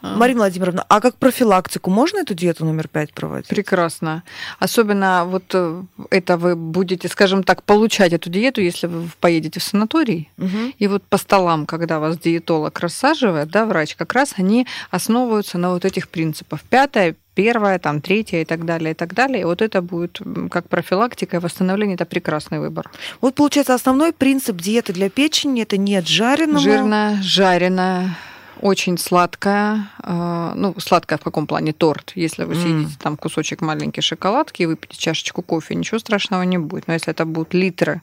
Марина 0.03 0.41
Владимировна, 0.41 0.85
а 0.89 1.01
как 1.01 1.17
профилактику 1.17 1.91
можно 1.91 2.19
эту 2.19 2.35
диету 2.35 2.65
номер 2.65 2.89
пять 2.89 3.13
проводить? 3.13 3.49
Прекрасно. 3.49 4.23
Особенно 4.59 5.25
вот 5.27 5.45
э, 5.53 5.83
это 6.11 6.37
вы 6.37 6.57
будете, 6.57 7.09
скажем 7.09 7.43
так, 7.43 7.63
получать 7.63 8.13
эту 8.13 8.31
диету, 8.31 8.61
если 8.61 8.87
вы 8.87 9.09
поедете 9.21 9.61
в 9.61 9.63
санаторий. 9.63 10.31
Угу. 10.39 10.75
И 10.79 10.87
вот 10.87 11.03
по 11.05 11.19
столам, 11.19 11.67
когда 11.67 11.99
вас 11.99 12.19
диетолог 12.19 12.79
рассаживает, 12.81 13.51
да, 13.51 13.67
врач, 13.67 13.95
как 13.95 14.13
раз 14.15 14.35
они 14.37 14.67
основываются 14.91 15.59
на 15.59 15.71
вот 15.71 15.85
этих 15.85 16.09
принципах. 16.09 16.63
Пятое, 16.63 17.17
первая, 17.35 17.79
там, 17.79 18.01
третья 18.01 18.41
и 18.43 18.45
так 18.45 18.65
далее, 18.65 18.93
и 18.93 18.95
так 18.95 19.15
далее. 19.15 19.43
И 19.43 19.45
вот 19.45 19.63
это 19.63 19.83
будет 19.83 20.21
как 20.51 20.69
профилактика 20.69 21.37
и 21.37 21.41
восстановление, 21.41 21.95
это 21.95 22.05
прекрасный 22.05 22.59
выбор. 22.59 22.91
Вот 23.21 23.35
получается 23.35 23.75
основной 23.75 24.13
принцип 24.13 24.57
диеты 24.57 24.93
для 24.93 25.11
печени 25.11 25.63
это 25.63 25.77
нет 25.77 26.07
жареного. 26.07 26.59
Жирно, 26.59 27.19
жареное, 27.23 28.17
очень 28.61 28.99
сладкая. 28.99 29.91
А, 29.99 30.53
ну, 30.55 30.75
сладкая 30.79 31.19
в 31.19 31.23
каком 31.23 31.47
плане? 31.47 31.73
Торт. 31.73 32.13
Если 32.15 32.45
вы 32.45 32.55
съедите 32.55 32.97
там 32.99 33.17
кусочек 33.17 33.61
маленькой 33.61 34.03
шоколадки 34.03 34.63
и 34.63 34.67
выпьете 34.67 34.97
чашечку 34.99 35.43
кофе, 35.43 35.75
ничего 35.75 35.99
страшного 35.99 36.43
не 36.43 36.59
будет. 36.59 36.87
Но 36.87 36.95
если 36.95 37.13
это 37.13 37.25
будут 37.25 37.55
литры 37.55 38.03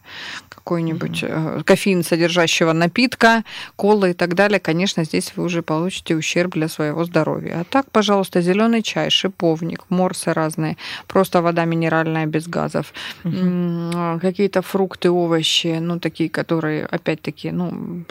какой-нибудь 0.49 1.23
mm. 1.23 1.63
кофеин 1.63 2.03
содержащего 2.03 2.73
напитка, 2.73 3.43
колы 3.75 4.11
и 4.11 4.13
так 4.13 4.35
далее, 4.35 4.59
конечно, 4.59 5.03
здесь 5.03 5.33
вы 5.35 5.43
уже 5.43 5.61
получите 5.61 6.15
ущерб 6.15 6.53
для 6.53 6.67
своего 6.67 7.05
здоровья. 7.05 7.61
А 7.61 7.63
так, 7.63 7.89
пожалуйста, 7.91 8.41
зеленый 8.41 8.81
чай, 8.81 9.09
шиповник, 9.09 9.85
морсы 9.89 10.33
разные, 10.33 10.77
просто 11.07 11.41
вода 11.41 11.65
минеральная 11.65 12.25
без 12.25 12.47
газов, 12.47 12.93
mm-hmm. 13.23 14.19
какие-то 14.19 14.61
фрукты, 14.61 15.09
овощи, 15.09 15.77
ну, 15.79 15.99
такие, 15.99 16.29
которые, 16.29 16.85
опять-таки, 16.85 17.51
ну, 17.51 18.03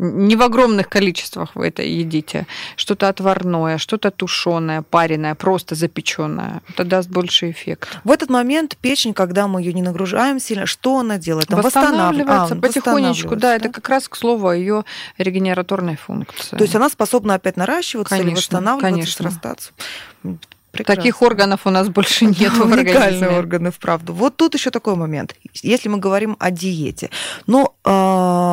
не 0.00 0.34
в 0.36 0.42
огромных 0.42 0.88
количествах 0.88 1.50
вы 1.54 1.68
это 1.68 1.82
едите. 1.82 2.46
Что-то 2.76 3.08
отварное, 3.08 3.76
что-то 3.78 4.10
тушеное, 4.10 4.82
пареное, 4.82 5.34
просто 5.34 5.74
запеченное. 5.74 6.62
Это 6.70 6.84
даст 6.84 7.10
больше 7.10 7.50
эффект. 7.50 7.88
В 8.04 8.10
этот 8.10 8.30
момент 8.30 8.76
печень, 8.80 9.12
когда 9.12 9.46
мы 9.46 9.60
ее 9.60 9.74
не 9.74 9.82
нагружаем 9.82 10.40
сильно, 10.40 10.64
что 10.64 10.98
она 10.98 11.18
делает? 11.18 11.48
Там 11.48 11.60
восстанавливается 11.60 12.54
а, 12.54 12.60
потихонечку. 12.60 13.36
Да, 13.36 13.40
да, 13.50 13.56
это 13.56 13.68
как 13.68 13.88
раз 13.88 14.08
к 14.08 14.16
слову 14.16 14.48
о 14.48 14.56
ее 14.56 14.84
регенераторной 15.18 15.96
функции. 15.96 16.56
То 16.56 16.64
есть 16.64 16.74
она 16.74 16.88
способна 16.88 17.34
опять 17.34 17.56
наращиваться 17.56 18.10
конечно, 18.10 18.28
или 18.28 18.36
восстанавливаться, 18.36 18.90
конечно. 18.90 19.30
срастаться. 19.30 19.72
Прекрасно. 20.72 21.02
Таких 21.02 21.22
органов 21.22 21.60
у 21.64 21.70
нас 21.70 21.88
больше 21.88 22.24
нет 22.40 22.52
в 22.52 22.62
Уникальные 22.62 23.30
органы, 23.30 23.70
вправду. 23.70 24.12
Вот 24.12 24.36
тут 24.36 24.54
еще 24.54 24.70
такой 24.70 24.94
момент. 24.94 25.34
Если 25.62 25.88
мы 25.88 25.98
говорим 25.98 26.36
о 26.38 26.50
диете, 26.50 27.10
но 27.46 27.74
э, 27.84 27.90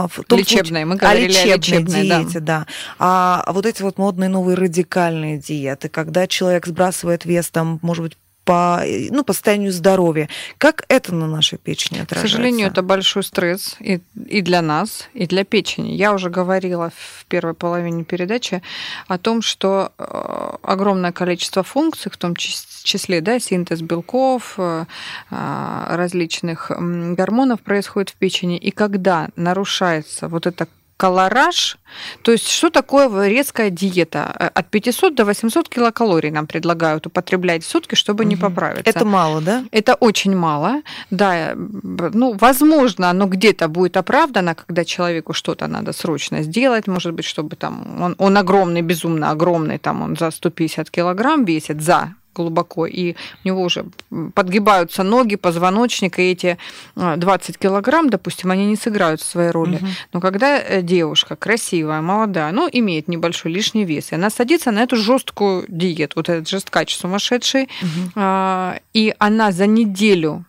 в 0.08 0.24
том 0.24 0.40
лечебной, 0.40 0.86
мы 0.86 0.96
говорили 0.96 1.34
о 1.36 1.46
лечебной, 1.46 1.58
лечебной 1.58 2.02
диете, 2.04 2.40
да. 2.40 2.60
да. 2.60 2.68
А, 3.00 3.44
а 3.46 3.54
вот 3.54 3.66
эти 3.66 3.82
вот 3.82 3.98
модные 3.98 4.30
новые 4.30 4.56
радикальные 4.56 5.38
диеты, 5.40 5.90
когда 5.90 6.28
человек 6.28 6.68
сбрасывает 6.68 7.26
вес, 7.26 7.50
там, 7.50 7.80
может 7.82 8.04
быть, 8.04 8.18
по, 8.48 8.82
ну, 9.10 9.26
по 9.26 9.34
состоянию 9.34 9.74
здоровья. 9.74 10.30
Как 10.58 10.86
это 10.88 11.14
на 11.14 11.28
нашей 11.28 11.58
печени 11.58 12.00
отражается? 12.00 12.16
К 12.16 12.32
сожалению, 12.32 12.68
это 12.68 12.82
большой 12.82 13.24
стресс 13.24 13.76
и, 13.82 14.00
и 14.26 14.42
для 14.42 14.62
нас, 14.62 15.10
и 15.14 15.28
для 15.28 15.44
печени. 15.44 15.92
Я 15.92 16.14
уже 16.14 16.30
говорила 16.30 16.92
в 16.96 17.26
первой 17.26 17.54
половине 17.54 18.06
передачи 18.06 18.64
о 19.10 19.18
том, 19.18 19.42
что 19.42 19.92
э, 19.98 20.58
огромное 20.64 21.12
количество 21.12 21.62
функций, 21.62 22.10
в 22.10 22.16
том 22.16 22.38
числе 22.38 23.20
да, 23.20 23.38
синтез 23.38 23.82
белков, 23.82 24.54
э, 24.58 24.86
различных 25.30 26.72
гормонов 26.72 27.60
происходит 27.60 28.12
в 28.12 28.16
печени. 28.16 28.58
И 28.58 28.72
когда 28.72 29.28
нарушается 29.36 30.30
вот 30.30 30.48
это 30.48 30.70
колораж. 30.98 31.78
То 32.24 32.32
есть 32.32 32.50
что 32.50 32.70
такое 32.70 33.28
резкая 33.28 33.70
диета? 33.70 34.36
Э, 34.40 34.50
от 34.60 34.70
500 34.70 35.16
до 35.16 35.26
800 35.26 35.70
килокалорий 35.70 36.32
нам 36.32 36.48
предлагают 36.48 37.08
употреблять 37.08 37.64
в 37.64 37.70
сутки, 37.70 37.96
чтобы 37.96 38.24
угу. 38.24 38.30
не 38.30 38.36
поправиться. 38.36 38.90
Это 38.90 39.06
мало, 39.06 39.42
да? 39.42 39.64
Это 39.72 39.96
очень 39.96 40.36
мало. 40.36 40.82
Да, 41.12 41.54
ну, 41.56 42.36
возможно, 42.40 43.10
оно 43.10 43.28
где-то 43.28 43.68
будет 43.68 43.98
оправдано, 43.98 44.56
когда 44.56 44.84
человеку 44.84 45.34
что-то 45.34 45.68
надо 45.68 45.94
срочно 45.94 46.42
сделать, 46.44 46.88
может 46.88 47.14
быть, 47.14 47.26
чтобы 47.26 47.56
там 47.56 48.02
он, 48.02 48.16
он 48.18 48.38
огромный, 48.38 48.82
безумно 48.82 49.32
огромный, 49.32 49.78
там 49.78 50.02
он 50.02 50.18
за 50.18 50.32
150 50.32 50.90
килограмм 50.90 51.46
весит 51.46 51.82
за 51.82 52.14
глубоко, 52.38 52.86
и 52.86 53.16
у 53.44 53.48
него 53.48 53.62
уже 53.62 53.86
подгибаются 54.34 55.04
ноги, 55.04 55.36
позвоночник, 55.36 56.20
и 56.20 56.32
эти 56.32 56.58
20 56.96 57.56
а, 57.56 57.60
килограмм, 57.60 58.10
допустим, 58.10 58.52
они 58.52 58.66
не 58.66 58.76
сыграют 58.76 59.22
своей 59.22 59.52
роли. 59.52 59.78
Угу. 59.78 59.88
Но 60.14 60.22
когда 60.22 60.60
э, 60.60 60.82
девушка 60.82 61.36
красивая, 61.36 62.02
молодая, 62.02 62.52
ну, 62.52 62.70
имеет 62.72 63.08
небольшой 63.08 63.52
лишний 63.52 63.86
вес, 63.86 64.12
и 64.12 64.16
она 64.16 64.30
садится 64.30 64.72
на 64.72 64.84
эту 64.84 64.96
жесткую 64.96 65.66
диету, 65.68 66.14
вот 66.18 66.30
этот 66.30 66.48
жесткач 66.48 66.96
сумасшедший, 66.96 67.70
угу. 67.82 68.80
и 68.94 69.14
она 69.20 69.52
за 69.52 69.68
неделю 69.68 70.46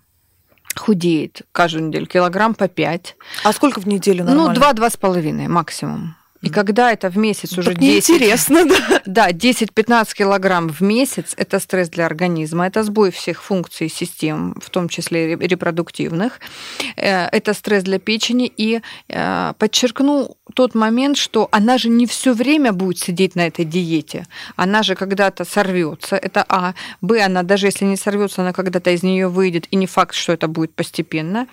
худеет 0.77 1.43
каждую 1.53 1.89
неделю 1.89 2.07
килограмм 2.07 2.55
по 2.55 2.69
5. 2.69 3.17
А 3.45 3.53
сколько 3.53 3.81
в 3.81 3.87
неделю 3.87 4.25
ну, 4.25 4.47
нормально? 4.47 4.75
Ну, 4.77 4.87
2-2,5 4.87 5.49
максимум. 5.49 6.15
И 6.41 6.51
когда 6.51 6.93
это 6.93 7.11
в 7.11 7.19
месяц 7.19 7.53
ну, 7.53 7.61
уже 7.61 7.71
так 7.71 7.79
10... 7.79 8.11
Интересно, 8.11 8.65
да? 8.65 9.03
Да, 9.07 9.31
10-15 9.31 10.15
килограмм 10.15 10.69
в 10.69 10.81
месяц– 10.81 11.35
это 11.37 11.59
стресс 11.59 11.89
для 11.89 12.07
организма, 12.07 12.67
это 12.67 12.85
сбой 12.85 13.11
всех 13.11 13.43
функций 13.43 13.89
систем, 13.89 14.55
в 14.63 14.71
том 14.71 14.89
числе 14.89 15.35
репродуктивных. 15.35 16.41
Э, 16.97 17.27
это 17.33 17.55
стресс 17.55 17.83
для 17.83 17.99
печени. 17.99 18.53
И 18.57 18.81
э, 19.09 19.53
подчеркну 19.59 20.37
тот 20.55 20.75
момент, 20.75 21.17
что 21.17 21.49
она 21.51 21.79
же 21.79 21.89
не 21.89 22.07
все 22.07 22.33
время 22.33 22.73
будет 22.73 22.99
сидеть 22.99 23.35
на 23.35 23.47
этой 23.47 23.65
диете. 23.65 24.27
Она 24.57 24.83
же 24.83 24.95
когда-то 24.95 25.45
сорвется. 25.45 26.17
Это 26.17 26.45
А. 26.49 26.75
Б. 27.01 27.21
Она 27.21 27.43
даже 27.43 27.67
если 27.67 27.85
не 27.85 27.97
сорвется, 27.97 28.43
она 28.43 28.53
когда-то 28.53 28.91
из 28.91 29.03
нее 29.03 29.29
выйдет. 29.29 29.67
И 29.73 29.77
не 29.77 29.87
факт, 29.87 30.15
что 30.15 30.33
это 30.33 30.47
будет 30.49 30.75
постепенно. 30.75 31.47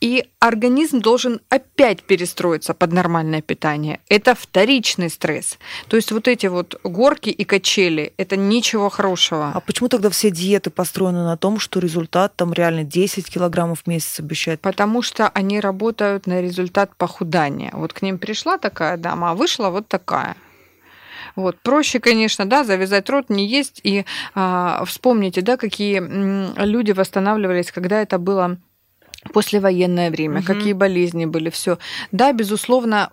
И 0.00 0.26
организм 0.40 1.00
должен 1.00 1.40
опять 1.48 2.02
перестроиться 2.02 2.74
под 2.74 2.92
нормальное 2.92 3.42
питание. 3.42 4.00
Это 4.08 4.34
вторичный 4.34 5.10
стресс. 5.10 5.58
То 5.88 5.96
есть 5.96 6.12
вот 6.12 6.28
эти 6.28 6.46
вот 6.46 6.78
горки 6.84 7.30
и 7.30 7.44
качели, 7.44 8.12
это 8.16 8.36
ничего 8.36 8.88
хорошего. 8.88 9.52
А 9.54 9.60
почему 9.60 9.88
тогда 9.88 10.10
все 10.10 10.30
диеты 10.30 10.70
построены 10.70 11.24
на 11.24 11.36
том, 11.36 11.58
что 11.58 11.80
результат 11.80 12.36
там 12.36 12.52
реально 12.52 12.84
10 12.84 13.28
килограммов 13.28 13.82
в 13.82 13.86
месяц 13.86 14.20
обещает? 14.20 14.60
Потому 14.60 15.02
что 15.02 15.28
они 15.28 15.60
работают 15.60 16.26
на 16.26 16.40
результат 16.40 16.94
похудания. 16.96 17.70
Вот 17.72 17.92
к 17.92 18.02
ним 18.02 18.18
пришла 18.18 18.58
такая 18.58 18.96
дама, 18.96 19.30
а 19.30 19.34
вышла 19.34 19.70
вот 19.70 19.88
такая. 19.88 20.36
Вот. 21.36 21.58
Проще, 21.60 22.00
конечно, 22.00 22.46
да, 22.46 22.64
завязать 22.64 23.08
рот, 23.10 23.28
не 23.28 23.46
есть. 23.46 23.80
И 23.82 24.04
а, 24.34 24.84
вспомните, 24.86 25.42
да, 25.42 25.56
какие 25.56 26.02
люди 26.64 26.92
восстанавливались, 26.92 27.70
когда 27.70 28.00
это 28.00 28.18
было 28.18 28.56
послевоенное 29.32 30.10
время, 30.10 30.38
угу. 30.40 30.46
какие 30.46 30.72
болезни 30.72 31.26
были, 31.26 31.50
все. 31.50 31.78
Да, 32.12 32.32
безусловно, 32.32 33.10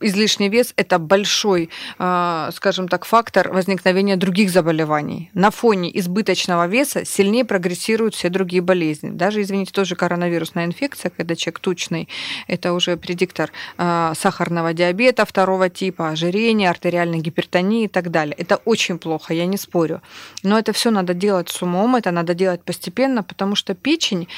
излишний 0.00 0.48
вес 0.48 0.72
это 0.76 0.98
большой, 0.98 1.70
а, 1.98 2.50
скажем 2.52 2.88
так, 2.88 3.04
фактор 3.04 3.52
возникновения 3.52 4.16
других 4.16 4.50
заболеваний. 4.50 5.30
На 5.34 5.50
фоне 5.50 5.96
избыточного 5.98 6.66
веса 6.66 7.04
сильнее 7.04 7.44
прогрессируют 7.44 8.14
все 8.14 8.28
другие 8.28 8.62
болезни. 8.62 9.10
Даже, 9.10 9.42
извините, 9.42 9.72
тоже 9.72 9.96
коронавирусная 9.96 10.66
инфекция, 10.66 11.10
когда 11.10 11.34
человек 11.36 11.60
тучный, 11.60 12.08
это 12.48 12.72
уже 12.72 12.96
предиктор 12.96 13.50
а, 13.78 14.12
сахарного 14.14 14.72
диабета 14.72 15.24
второго 15.24 15.68
типа, 15.68 16.10
ожирения, 16.10 16.70
артериальной 16.70 17.20
гипертонии 17.20 17.84
и 17.84 17.88
так 17.88 18.10
далее. 18.10 18.34
Это 18.38 18.56
очень 18.64 18.98
плохо, 18.98 19.34
я 19.34 19.46
не 19.46 19.56
спорю. 19.56 20.02
Но 20.42 20.58
это 20.58 20.72
все 20.72 20.90
надо 20.90 21.14
делать 21.14 21.48
с 21.48 21.62
умом, 21.62 21.96
это 21.96 22.10
надо 22.10 22.34
делать 22.34 22.62
постепенно, 22.62 23.22
потому 23.22 23.54
что 23.54 23.74
печень 23.74 24.28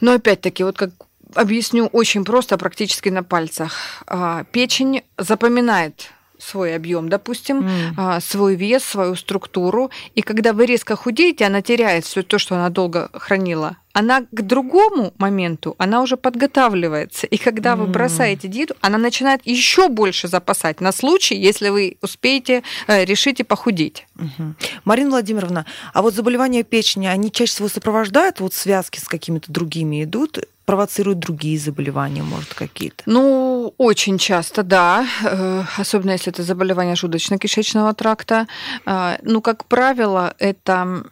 но 0.00 0.12
опять-таки, 0.14 0.64
вот 0.64 0.76
как 0.76 0.90
объясню 1.34 1.86
очень 1.86 2.24
просто, 2.24 2.58
практически 2.58 3.08
на 3.08 3.22
пальцах. 3.22 3.72
А, 4.06 4.44
печень 4.44 5.02
запоминает 5.16 6.10
свой 6.40 6.74
объем, 6.74 7.08
допустим, 7.08 7.60
mm. 7.60 8.20
свой 8.20 8.54
вес, 8.56 8.84
свою 8.84 9.14
структуру. 9.16 9.90
И 10.14 10.22
когда 10.22 10.52
вы 10.52 10.66
резко 10.66 10.96
худеете, 10.96 11.46
она 11.46 11.62
теряет 11.62 12.04
все 12.04 12.22
то, 12.22 12.38
что 12.38 12.56
она 12.56 12.70
долго 12.70 13.10
хранила. 13.12 13.76
Она 13.92 14.20
к 14.30 14.42
другому 14.42 15.12
моменту, 15.18 15.74
она 15.78 16.00
уже 16.00 16.16
подготавливается. 16.16 17.26
И 17.26 17.36
когда 17.36 17.72
mm. 17.72 17.76
вы 17.76 17.86
бросаете 17.88 18.48
диету, 18.48 18.76
она 18.80 18.98
начинает 18.98 19.40
еще 19.44 19.88
больше 19.88 20.28
запасать 20.28 20.80
на 20.80 20.92
случай, 20.92 21.34
если 21.34 21.70
вы 21.70 21.96
успеете, 22.00 22.62
э, 22.86 23.04
решите 23.04 23.42
похудеть. 23.42 24.06
Угу. 24.16 24.54
Марина 24.84 25.10
Владимировна, 25.10 25.66
а 25.92 26.02
вот 26.02 26.14
заболевания 26.14 26.62
печени, 26.62 27.06
они 27.06 27.32
чаще 27.32 27.52
всего 27.52 27.68
сопровождают 27.68 28.40
вот 28.40 28.54
связки 28.54 28.98
с 29.00 29.08
какими-то 29.08 29.50
другими 29.50 30.04
идут? 30.04 30.38
Провоцируют 30.70 31.18
другие 31.18 31.58
заболевания, 31.58 32.22
может, 32.22 32.54
какие-то? 32.54 33.02
Ну, 33.06 33.74
очень 33.76 34.18
часто, 34.18 34.62
да. 34.62 35.04
Э, 35.24 35.64
особенно 35.76 36.12
если 36.12 36.32
это 36.32 36.44
заболевание 36.44 36.94
желудочно-кишечного 36.94 37.92
тракта. 37.94 38.46
Э, 38.86 39.16
ну, 39.22 39.40
как 39.40 39.64
правило, 39.64 40.32
это 40.38 41.02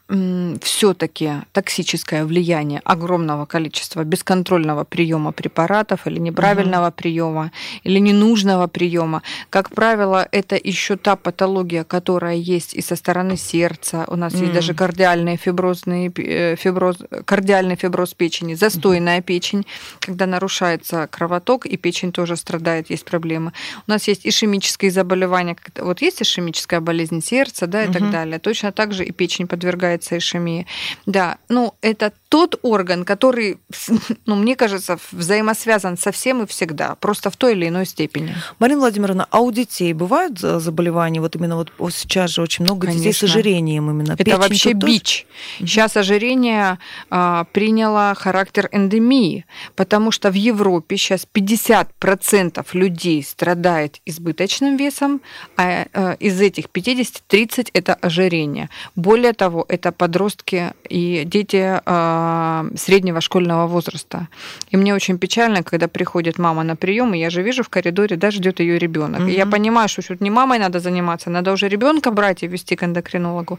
все-таки 0.62 1.30
токсическое 1.50 2.24
влияние 2.24 2.80
огромного 2.84 3.46
количества 3.46 4.04
бесконтрольного 4.04 4.84
приема 4.84 5.32
препаратов 5.32 6.06
или 6.06 6.20
неправильного 6.20 6.86
угу. 6.86 6.94
приема, 6.96 7.50
или 7.82 7.98
ненужного 7.98 8.68
приема. 8.68 9.22
Как 9.50 9.70
правило, 9.70 10.28
это 10.30 10.54
еще 10.54 10.96
та 10.96 11.16
патология, 11.16 11.82
которая 11.82 12.36
есть 12.36 12.74
и 12.74 12.80
со 12.80 12.94
стороны 12.94 13.36
сердца. 13.36 14.04
У 14.06 14.14
нас 14.14 14.34
mm. 14.34 14.40
есть 14.40 14.52
даже 14.52 14.74
кардиальные 14.74 15.36
фиброзные, 15.36 16.12
э, 16.16 16.54
фиброз, 16.54 16.98
кардиальный 17.24 17.74
фиброз 17.74 18.14
печени, 18.14 18.54
застойная 18.54 19.18
mm. 19.18 19.22
печень 19.22 19.47
печень, 19.48 19.66
когда 20.00 20.26
нарушается 20.26 21.06
кровоток, 21.10 21.66
и 21.66 21.76
печень 21.76 22.12
тоже 22.12 22.36
страдает, 22.36 22.90
есть 22.90 23.04
проблемы. 23.04 23.52
У 23.86 23.90
нас 23.90 24.08
есть 24.08 24.26
ишемические 24.26 24.90
заболевания, 24.90 25.56
вот 25.76 26.02
есть 26.02 26.22
ишемическая 26.22 26.80
болезнь 26.80 27.22
сердца, 27.22 27.66
да, 27.66 27.84
и 27.84 27.88
угу. 27.88 27.98
так 27.98 28.10
далее. 28.10 28.38
Точно 28.38 28.72
так 28.72 28.92
же 28.92 29.04
и 29.04 29.12
печень 29.12 29.46
подвергается 29.46 30.16
ишемии. 30.16 30.66
Да, 31.06 31.38
ну, 31.48 31.74
это 31.82 32.12
тот 32.28 32.58
орган, 32.62 33.04
который, 33.04 33.58
ну, 34.26 34.34
мне 34.34 34.56
кажется, 34.56 34.98
взаимосвязан 35.12 35.96
со 35.96 36.12
всем 36.12 36.42
и 36.42 36.46
всегда, 36.46 36.94
просто 36.96 37.30
в 37.30 37.36
той 37.36 37.52
или 37.52 37.68
иной 37.68 37.86
степени. 37.86 38.34
Марина 38.58 38.80
Владимировна, 38.80 39.26
а 39.30 39.40
у 39.40 39.50
детей 39.50 39.92
бывают 39.92 40.38
заболевания? 40.38 41.20
Вот 41.20 41.36
именно 41.36 41.56
вот 41.56 41.72
сейчас 41.94 42.30
же 42.30 42.42
очень 42.42 42.64
много 42.64 42.86
Конечно. 42.86 43.04
детей 43.04 43.18
с 43.18 43.22
ожирением 43.22 43.90
именно. 43.90 44.12
Это 44.12 44.24
Печень 44.24 44.38
вообще 44.38 44.72
бич. 44.72 45.26
Тоже? 45.58 45.70
Сейчас 45.70 45.96
ожирение 45.96 46.78
а, 47.10 47.44
приняло 47.52 48.14
характер 48.14 48.68
эндемии, 48.72 49.37
потому 49.76 50.10
что 50.10 50.30
в 50.30 50.34
Европе 50.34 50.96
сейчас 50.96 51.26
50% 51.32 52.66
людей 52.72 53.22
страдает 53.22 54.00
избыточным 54.06 54.76
весом, 54.76 55.20
а, 55.56 55.86
а 55.92 56.12
из 56.20 56.40
этих 56.40 56.68
50 56.68 57.22
30 57.28 57.70
это 57.74 57.94
ожирение. 57.94 58.68
Более 58.96 59.32
того, 59.32 59.64
это 59.68 59.92
подростки 59.92 60.72
и 60.88 61.22
дети 61.24 61.80
а, 61.84 62.66
среднего 62.76 63.20
школьного 63.20 63.66
возраста. 63.66 64.28
И 64.70 64.76
мне 64.76 64.94
очень 64.94 65.18
печально, 65.18 65.62
когда 65.62 65.88
приходит 65.88 66.38
мама 66.38 66.62
на 66.64 66.76
прием, 66.76 67.14
и 67.14 67.18
я 67.18 67.30
же 67.30 67.42
вижу 67.42 67.62
в 67.62 67.68
коридоре, 67.68 68.16
да, 68.16 68.30
ждет 68.30 68.60
ее 68.60 68.78
ребенок. 68.78 69.20
Mm-hmm. 69.20 69.30
И 69.30 69.36
я 69.36 69.46
понимаю, 69.46 69.88
что 69.88 70.02
тут 70.02 70.20
не 70.20 70.30
мамой 70.30 70.58
надо 70.58 70.80
заниматься, 70.80 71.30
надо 71.30 71.52
уже 71.52 71.68
ребенка 71.68 72.10
брать 72.10 72.42
и 72.42 72.48
вести 72.48 72.76
к 72.76 72.84
эндокринологу. 72.84 73.58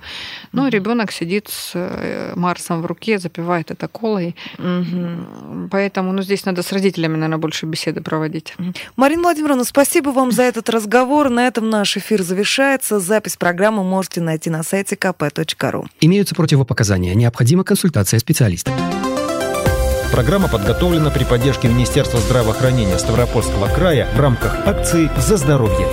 Ну, 0.51 0.67
mm-hmm. 0.67 0.71
ребенок 0.71 1.11
сидит 1.11 1.47
с 1.47 1.71
э, 1.75 2.33
Марсом 2.35 2.81
в 2.81 2.85
руке, 2.85 3.19
запивает 3.19 3.71
это 3.71 3.87
колой. 3.87 4.35
Mm-hmm. 4.57 5.58
Поэтому, 5.67 6.11
ну, 6.11 6.21
здесь 6.21 6.45
надо 6.45 6.63
с 6.63 6.71
родителями, 6.71 7.13
наверное, 7.13 7.37
больше 7.37 7.65
беседы 7.65 8.01
проводить. 8.01 8.53
Марина 8.95 9.23
Владимировна, 9.23 9.63
спасибо 9.63 10.09
вам 10.09 10.31
за 10.31 10.43
этот 10.43 10.69
разговор. 10.69 11.29
На 11.29 11.47
этом 11.47 11.69
наш 11.69 11.97
эфир 11.97 12.21
завершается. 12.21 12.99
Запись 12.99 13.35
программы 13.37 13.83
можете 13.83 14.21
найти 14.21 14.49
на 14.49 14.63
сайте 14.63 14.95
kp.ru. 14.95 15.85
Имеются 16.01 16.35
противопоказания. 16.35 17.13
Необходима 17.15 17.63
консультация 17.63 18.19
специалиста. 18.19 18.71
Программа 20.11 20.47
подготовлена 20.47 21.11
при 21.11 21.23
поддержке 21.23 21.67
Министерства 21.67 22.19
здравоохранения 22.19 22.97
Ставропольского 22.97 23.67
края 23.67 24.07
в 24.15 24.19
рамках 24.19 24.67
акции 24.67 25.09
«За 25.17 25.37
здоровье». 25.37 25.87